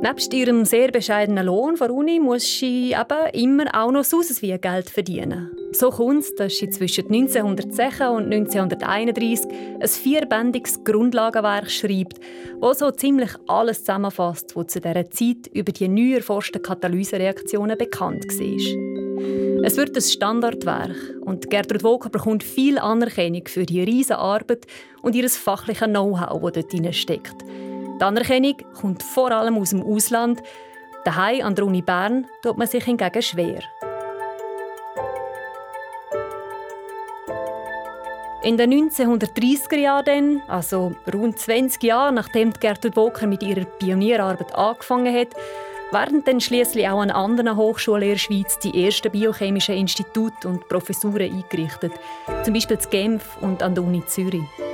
Nebst 0.00 0.32
ihrem 0.32 0.64
sehr 0.64 0.92
bescheidenen 0.92 1.46
Lohn 1.46 1.76
von 1.76 1.90
Uni 1.90 2.20
muss 2.20 2.44
sie 2.44 2.94
aber 2.94 3.34
immer 3.34 3.64
auch 3.74 3.90
noch 3.90 4.04
sonst 4.04 4.42
wie 4.42 4.56
Geld 4.56 4.90
verdienen. 4.90 5.50
So 5.72 5.90
kommt 5.90 6.22
es, 6.22 6.34
dass 6.36 6.56
sie 6.56 6.70
zwischen 6.70 7.06
1906 7.12 8.00
und 8.02 8.32
1931 8.32 9.50
ein 9.80 9.88
vierbändiges 9.88 10.84
Grundlagenwerk 10.84 11.68
schreibt, 11.68 12.20
wo 12.60 12.72
so 12.74 12.92
ziemlich 12.92 13.30
alles 13.48 13.80
zusammenfasst, 13.80 14.54
was 14.54 14.68
zu 14.68 14.80
dieser 14.80 15.10
Zeit 15.10 15.48
über 15.52 15.72
die 15.72 15.88
neu 15.88 16.14
erforschten 16.14 16.62
Katalysereaktionen 16.62 17.76
bekannt 17.76 18.24
war. 18.24 19.64
Es 19.64 19.76
wird 19.76 19.96
ein 19.96 20.02
Standardwerk 20.02 20.96
und 21.22 21.50
Gertrud 21.50 21.82
Woker 21.82 22.08
bekommt 22.08 22.44
viel 22.44 22.78
Anerkennung 22.78 23.48
für 23.48 23.66
die 23.66 23.82
riesige 23.82 24.18
Arbeit 24.18 24.64
und 25.02 25.16
ihr 25.16 25.28
fachliches 25.28 25.88
Know-how, 25.88 26.52
das 26.52 26.66
dort 26.68 26.94
steckt. 26.94 27.44
Die 27.98 28.04
Anerkennung 28.04 28.54
kommt 28.80 29.02
vor 29.02 29.32
allem 29.32 29.58
aus 29.58 29.70
dem 29.70 29.82
Ausland. 29.82 30.40
Daheim 31.04 31.44
an 31.44 31.54
der 31.56 31.64
Uni 31.64 31.82
Bern 31.82 32.26
tut 32.42 32.56
man 32.56 32.68
sich 32.68 32.84
hingegen 32.84 33.22
schwer. 33.22 33.60
In 38.44 38.56
den 38.56 38.72
1930er 38.72 39.76
Jahren, 39.76 40.42
also 40.46 40.92
rund 41.12 41.40
20 41.40 41.82
Jahre 41.82 42.12
nachdem 42.12 42.52
Gertrud 42.52 42.94
Woker 42.94 43.26
mit 43.26 43.42
ihrer 43.42 43.64
Pionierarbeit 43.64 44.54
angefangen 44.54 45.12
hat, 45.12 45.34
werden 45.90 46.22
dann 46.24 46.40
schließlich 46.40 46.88
auch 46.88 47.00
an 47.00 47.10
anderen 47.10 47.56
Hochschulen 47.56 48.02
in 48.02 48.10
der 48.10 48.18
Schweiz 48.18 48.58
die 48.60 48.84
ersten 48.84 49.10
biochemischen 49.10 49.74
Institute 49.74 50.46
und 50.46 50.68
Professuren 50.68 51.32
eingerichtet, 51.32 51.92
zum 52.44 52.54
Beispiel 52.54 52.78
in 52.80 52.90
Genf 52.90 53.36
und 53.40 53.60
an 53.62 53.74
der 53.74 53.82
Uni 53.82 54.04
Zürich. 54.06 54.67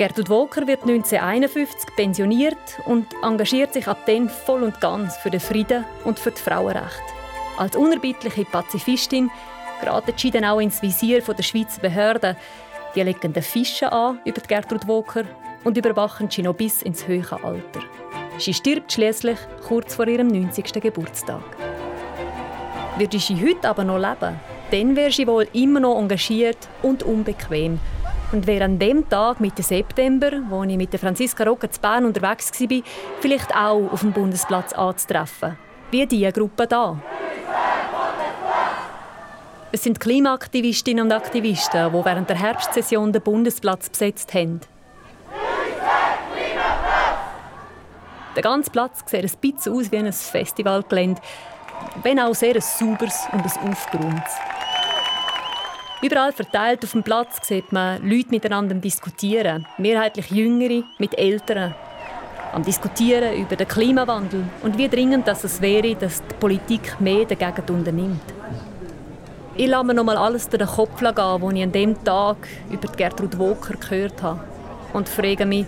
Gertrud 0.00 0.30
Woker 0.30 0.66
wird 0.66 0.80
1951 0.84 1.94
pensioniert 1.94 2.56
und 2.86 3.06
engagiert 3.22 3.74
sich 3.74 3.86
ab 3.86 3.98
dann 4.06 4.30
voll 4.30 4.62
und 4.62 4.80
ganz 4.80 5.18
für 5.18 5.28
den 5.28 5.40
Frieden 5.40 5.84
und 6.04 6.18
für 6.18 6.30
die 6.30 6.40
Frauenrechte. 6.40 7.02
Als 7.58 7.76
unerbittliche 7.76 8.46
Pazifistin 8.46 9.30
geraten 9.78 10.14
sie 10.16 10.30
dann 10.30 10.46
auch 10.46 10.58
ins 10.58 10.80
Visier 10.80 11.20
der 11.20 11.42
Schweizer 11.42 11.82
Behörden. 11.82 12.34
Die 12.94 13.02
legen 13.02 13.34
den 13.34 13.42
Fischen 13.42 13.88
an 13.88 14.20
über 14.24 14.40
Gertrud 14.40 14.88
Woker 14.88 15.24
und 15.64 15.76
überwachen 15.76 16.30
sie 16.30 16.44
noch 16.44 16.54
bis 16.54 16.80
ins 16.80 17.06
höhere 17.06 17.44
Alter. 17.44 17.82
Sie 18.38 18.54
stirbt 18.54 18.90
schließlich 18.90 19.38
kurz 19.68 19.96
vor 19.96 20.08
ihrem 20.08 20.28
90. 20.28 20.80
Geburtstag. 20.80 21.44
Würde 22.96 23.18
sie 23.18 23.36
heute 23.36 23.68
aber 23.68 23.84
noch 23.84 23.98
leben, 23.98 24.40
dann 24.70 24.96
wäre 24.96 25.12
sie 25.12 25.26
wohl 25.26 25.46
immer 25.52 25.80
noch 25.80 25.98
engagiert 25.98 26.70
und 26.80 27.02
unbequem 27.02 27.78
und 28.32 28.46
wäre 28.46 28.64
an 28.64 28.78
dem 28.78 29.08
Tag, 29.08 29.40
Mitte 29.40 29.62
September, 29.62 30.30
wo 30.48 30.62
ich 30.62 30.76
mit 30.76 30.92
der 30.92 31.00
Franziska 31.00 31.44
Rocca 31.44 31.70
zu 31.70 31.80
Bern 31.80 32.04
unterwegs 32.04 32.52
war, 32.60 32.82
vielleicht 33.20 33.54
auch 33.54 33.92
auf 33.92 34.00
dem 34.00 34.12
Bundesplatz 34.12 34.72
anzutreffen. 34.72 35.58
Wie 35.90 36.06
diese 36.06 36.32
Gruppe 36.32 36.66
da. 36.66 36.98
Es 39.72 39.84
sind 39.84 40.00
Klimaaktivistinnen 40.00 41.04
und 41.04 41.12
Aktivisten, 41.12 41.92
die 41.92 42.04
während 42.04 42.28
der 42.28 42.36
Herbstsession 42.36 43.12
den 43.12 43.22
Bundesplatz 43.22 43.88
besetzt 43.88 44.34
haben. 44.34 44.60
Der 48.34 48.42
ganze 48.42 48.70
Platz 48.70 49.02
sieht 49.06 49.24
ein 49.24 49.30
bisschen 49.40 49.74
aus 49.74 49.92
wie 49.92 49.98
ein 49.98 50.12
Festivalgelände, 50.12 51.20
wenn 52.02 52.20
auch 52.20 52.34
sehr 52.34 52.54
ein 52.54 52.60
sauberes 52.60 53.26
und 53.32 53.44
ein 53.44 53.70
aufgeräumtes. 53.70 54.49
Überall 56.02 56.32
verteilt 56.32 56.82
auf 56.82 56.92
dem 56.92 57.02
Platz 57.02 57.46
sieht 57.46 57.72
man 57.72 58.02
Leute 58.02 58.30
miteinander 58.30 58.74
diskutieren. 58.74 59.66
Mehrheitlich 59.76 60.30
Jüngere 60.30 60.82
mit 60.96 61.18
Älteren. 61.18 61.74
Am 62.54 62.62
Diskutieren 62.62 63.34
über 63.34 63.54
den 63.54 63.68
Klimawandel 63.68 64.44
und 64.62 64.78
wie 64.78 64.88
dringend 64.88 65.28
das 65.28 65.44
es 65.44 65.60
wäre, 65.60 65.94
dass 65.94 66.22
die 66.26 66.34
Politik 66.40 66.98
mehr 67.00 67.26
dagegen 67.26 67.76
unternimmt. 67.76 68.22
Ich 69.54 69.66
lasse 69.66 69.84
mir 69.84 69.92
noch 69.92 70.04
mal 70.04 70.16
alles 70.16 70.48
durch 70.48 70.64
den 70.64 70.74
Kopf 70.74 70.98
gehen, 71.00 71.14
was 71.14 71.52
ich 71.52 71.62
an 71.62 71.72
dem 71.72 72.02
Tag 72.02 72.48
über 72.70 72.88
Gertrud 72.90 73.38
Woker 73.38 73.74
gehört 73.74 74.22
habe. 74.22 74.40
Und 74.94 75.06
frage 75.06 75.44
mich, 75.44 75.66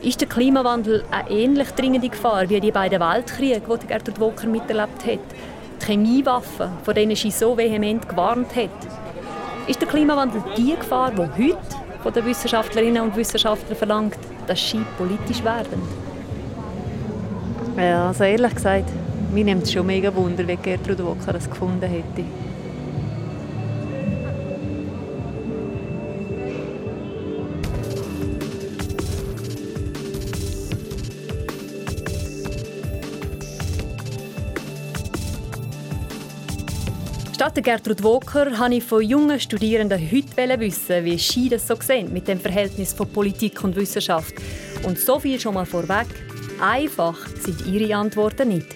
ist 0.00 0.20
der 0.20 0.28
Klimawandel 0.28 1.04
eine 1.10 1.28
ähnlich 1.28 1.70
dringende 1.72 2.08
Gefahr 2.08 2.48
wie 2.48 2.60
die 2.60 2.70
beiden 2.70 3.00
Weltkriege, 3.00 3.60
die 3.82 3.86
Gertrud 3.88 4.20
Woker 4.20 4.46
miterlebt 4.46 5.04
hat? 5.04 5.18
Die 5.82 5.86
Chemiewaffen, 5.86 6.70
von 6.84 6.94
denen 6.94 7.16
sie 7.16 7.32
so 7.32 7.56
vehement 7.58 8.08
gewarnt 8.08 8.54
hat? 8.54 8.70
Ist 9.66 9.80
der 9.80 9.88
Klimawandel 9.88 10.42
die 10.58 10.76
Gefahr, 10.76 11.10
die 11.10 11.20
heute 11.20 11.58
von 12.02 12.12
den 12.12 12.26
Wissenschaftlerinnen 12.26 13.02
und 13.02 13.16
Wissenschaftlern 13.16 13.76
verlangt, 13.76 14.18
dass 14.46 14.60
sie 14.60 14.84
politisch 14.98 15.42
werden? 15.42 15.80
Ja, 17.78 18.08
also 18.08 18.24
ehrlich 18.24 18.54
gesagt, 18.54 18.90
mir 19.32 19.42
nimmt 19.42 19.62
es 19.62 19.72
schon 19.72 19.86
mega 19.86 20.14
Wunder, 20.14 20.46
wie 20.46 20.56
Gertrud 20.56 21.02
Wocker 21.02 21.32
das 21.32 21.48
gefunden 21.48 21.88
hätte. 21.88 22.24
Statt 37.44 37.62
Gertrud 37.62 38.02
Woker 38.02 38.58
wollte 38.58 38.76
ich 38.76 38.84
von 38.84 39.02
jungen 39.02 39.38
Studierenden 39.38 40.00
heute 40.00 40.58
wissen, 40.60 41.04
wie 41.04 41.18
sie 41.18 41.50
das 41.50 41.68
so 41.68 41.74
sehen 41.78 42.10
mit 42.10 42.26
dem 42.26 42.40
Verhältnis 42.40 42.94
von 42.94 43.06
Politik 43.06 43.62
und 43.62 43.76
Wissenschaft. 43.76 44.32
Und 44.82 44.98
so 44.98 45.20
viel 45.20 45.38
schon 45.38 45.52
mal 45.52 45.66
vorweg. 45.66 46.06
Einfach 46.58 47.14
sind 47.38 47.66
ihre 47.66 47.94
Antworten 47.94 48.48
nicht. 48.48 48.66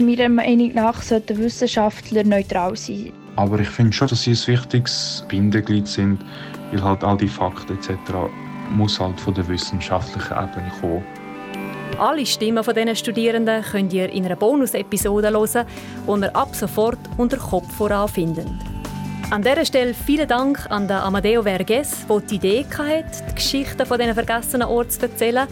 Meiner 0.00 0.28
Meinung 0.28 0.74
nach 0.74 1.00
sollten 1.00 1.38
Wissenschaftler 1.38 2.24
neutral 2.24 2.76
sein. 2.76 3.14
Aber 3.36 3.58
ich 3.58 3.70
finde 3.70 3.94
schon, 3.94 4.08
dass 4.08 4.22
sie 4.22 4.32
ein 4.32 4.46
wichtiges 4.46 5.24
Bindeglied 5.26 5.88
sind, 5.88 6.22
weil 6.70 6.84
halt 6.84 7.02
all 7.02 7.16
die 7.16 7.26
Fakten 7.26 7.78
etc. 7.78 7.90
muss 8.70 9.00
halt 9.00 9.18
von 9.18 9.32
der 9.32 9.48
wissenschaftlichen 9.48 10.34
Ebene 10.34 10.70
kommen. 10.82 11.04
Alle 11.98 12.24
Stimmen 12.24 12.62
von 12.62 12.76
diesen 12.76 12.94
Studierenden 12.94 13.62
könnt 13.62 13.92
ihr 13.92 14.08
in 14.08 14.24
einer 14.24 14.36
Bonus-Episode 14.36 15.32
hören, 15.32 15.66
die 16.06 16.20
ihr 16.20 16.36
ab 16.36 16.54
sofort 16.54 17.00
unter 17.16 17.38
Kopf 17.38 17.74
voran 17.74 18.08
findet. 18.08 18.46
An 19.30 19.42
dieser 19.42 19.64
Stelle 19.64 19.94
vielen 19.94 20.28
Dank 20.28 20.64
an 20.70 20.86
den 20.86 20.96
Amadeo 20.96 21.42
Verges, 21.42 22.06
der 22.08 22.20
die 22.20 22.36
Idee 22.36 22.64
hatte, 22.64 23.04
die 23.28 23.34
Geschichten 23.34 23.84
von 23.84 23.98
diesen 23.98 24.14
vergessenen 24.14 24.68
Orten 24.68 24.90
zu 24.90 25.02
erzählen. 25.02 25.48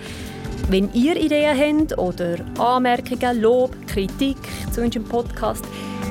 Wenn 0.69 0.89
ihr 0.93 1.17
Ideen 1.17 1.81
habt 1.81 1.99
oder 1.99 2.37
Anmerkungen, 2.61 3.43
Lob, 3.43 3.75
Kritik 3.89 4.39
zu 4.71 4.83
unserem 4.83 5.05
Podcast, 5.05 5.65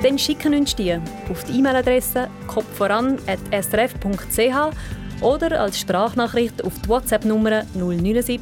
dann 0.04 0.20
schicken 0.20 0.54
uns 0.54 0.76
die 0.76 1.00
auf 1.32 1.46
die 1.46 1.60
E-Mail-Adresse 1.60 2.28
kopfvoran.srf.ch 2.48 5.22
oder 5.22 5.62
als 5.62 5.80
Sprachnachricht 5.80 6.62
auf 6.62 6.74
die 6.84 6.90
WhatsApp-Nummer 6.90 7.64
079 7.74 8.42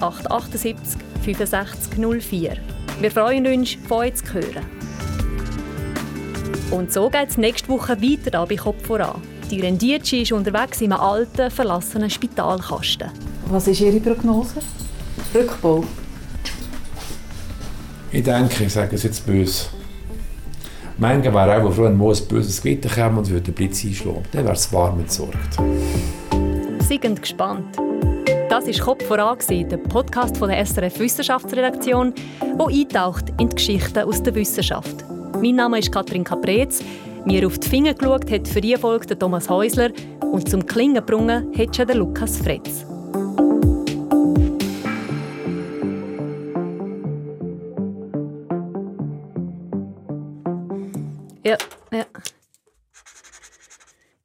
878 0.00 1.09
6504. 1.24 2.56
Wir 3.00 3.10
freuen 3.10 3.46
uns, 3.46 3.76
von 3.86 3.98
euch 3.98 4.14
zu 4.14 4.34
hören. 4.34 4.64
Und 6.70 6.92
so 6.92 7.10
geht 7.10 7.30
es 7.30 7.36
nächste 7.36 7.68
Woche 7.68 8.00
weiter 8.00 8.46
bei 8.46 8.56
Kopf 8.56 8.86
voran. 8.86 9.20
Die 9.50 9.60
Rendici 9.60 10.22
ist 10.22 10.32
unterwegs 10.32 10.80
in 10.80 10.92
einem 10.92 11.02
alten, 11.02 11.50
verlassenen 11.50 12.08
Spitalkasten. 12.08 13.10
Was 13.46 13.66
ist 13.66 13.80
Ihre 13.80 13.98
Prognose? 13.98 14.60
Rückbau? 15.34 15.84
Ich 18.12 18.22
denke, 18.22 18.64
ich 18.64 18.72
sage 18.72 18.94
es 18.94 19.02
jetzt 19.02 19.26
böse. 19.26 19.66
Manche 20.98 21.32
wäre 21.32 21.52
einfach 21.52 21.72
froh, 21.72 21.84
wenn 21.84 21.96
mal 21.96 22.14
ein 22.14 22.28
böses 22.28 22.60
Gewitter 22.60 22.88
käme 22.88 23.18
und 23.18 23.28
würde 23.28 23.40
den 23.40 23.54
Blitz 23.54 23.84
einschlagen. 23.84 24.22
Dann 24.32 24.44
wäre 24.44 24.54
es 24.54 24.72
warm 24.72 25.00
entsorgt. 25.00 25.58
Seid 26.80 27.20
gespannt. 27.20 27.76
Das 28.50 28.66
war 28.66 28.84
«Kopf 28.84 29.06
voran», 29.06 29.38
der 29.48 29.76
Podcast 29.76 30.36
von 30.36 30.48
der 30.48 30.66
SRF 30.66 30.98
Wissenschaftsredaktion, 30.98 32.12
der 32.40 32.66
eintaucht 32.66 33.28
in 33.38 33.48
die 33.48 33.54
Geschichten 33.54 34.00
aus 34.00 34.24
der 34.24 34.34
Wissenschaft. 34.34 35.04
Mein 35.40 35.54
Name 35.54 35.78
ist 35.78 35.92
Katrin 35.92 36.24
Caprez. 36.24 36.82
Mir 37.24 37.46
auf 37.46 37.60
die 37.60 37.68
Finger 37.68 37.94
geschaut 37.94 38.28
hat 38.28 38.48
für 38.48 38.60
die 38.60 38.74
Folge 38.74 39.16
Thomas 39.16 39.48
Häusler 39.48 39.92
und 40.32 40.50
zum 40.50 40.66
Klingen 40.66 40.94
gebrungen 40.94 41.56
hat 41.56 41.76
schon 41.76 41.86
der 41.86 41.94
Lukas 41.94 42.38
Fretz. 42.38 42.84
Ja, 51.44 51.56
ja. 51.92 52.04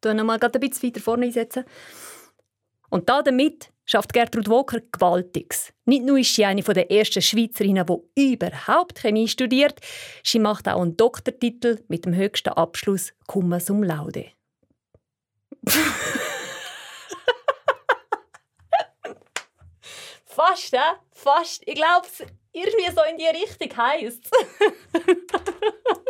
Ich 0.03 0.13
noch 0.15 0.23
mal 0.23 0.39
ein 0.41 0.51
bisschen 0.59 0.89
weiter 0.89 0.99
vorne 0.99 1.27
einsetzen. 1.27 1.63
Und 2.89 3.07
damit 3.07 3.69
schafft 3.85 4.13
Gertrud 4.13 4.49
Woker 4.49 4.81
Gewaltiges. 4.91 5.71
Nicht 5.85 6.03
nur 6.03 6.19
ist 6.19 6.35
sie 6.35 6.45
eine 6.45 6.61
der 6.61 6.91
ersten 6.91 7.21
Schweizerinnen, 7.21 7.85
die 8.17 8.33
überhaupt 8.33 8.99
Chemie 8.99 9.27
studiert, 9.27 9.79
sie 10.23 10.39
macht 10.39 10.67
auch 10.67 10.81
einen 10.81 10.97
Doktortitel 10.97 11.83
mit 11.87 12.05
dem 12.05 12.15
höchsten 12.15 12.49
Abschluss 12.49 13.13
Cum 13.27 13.59
sum 13.59 13.83
laude. 13.83 14.31
Fast, 20.35 20.73
ja? 20.73 20.97
Fast. 21.13 21.63
Ich 21.65 21.75
glaube, 21.75 22.07
irgendwie 22.51 22.91
so 22.93 23.01
in 23.09 23.17
die 23.17 23.25
Richtung 23.25 23.69
heisst 23.77 24.29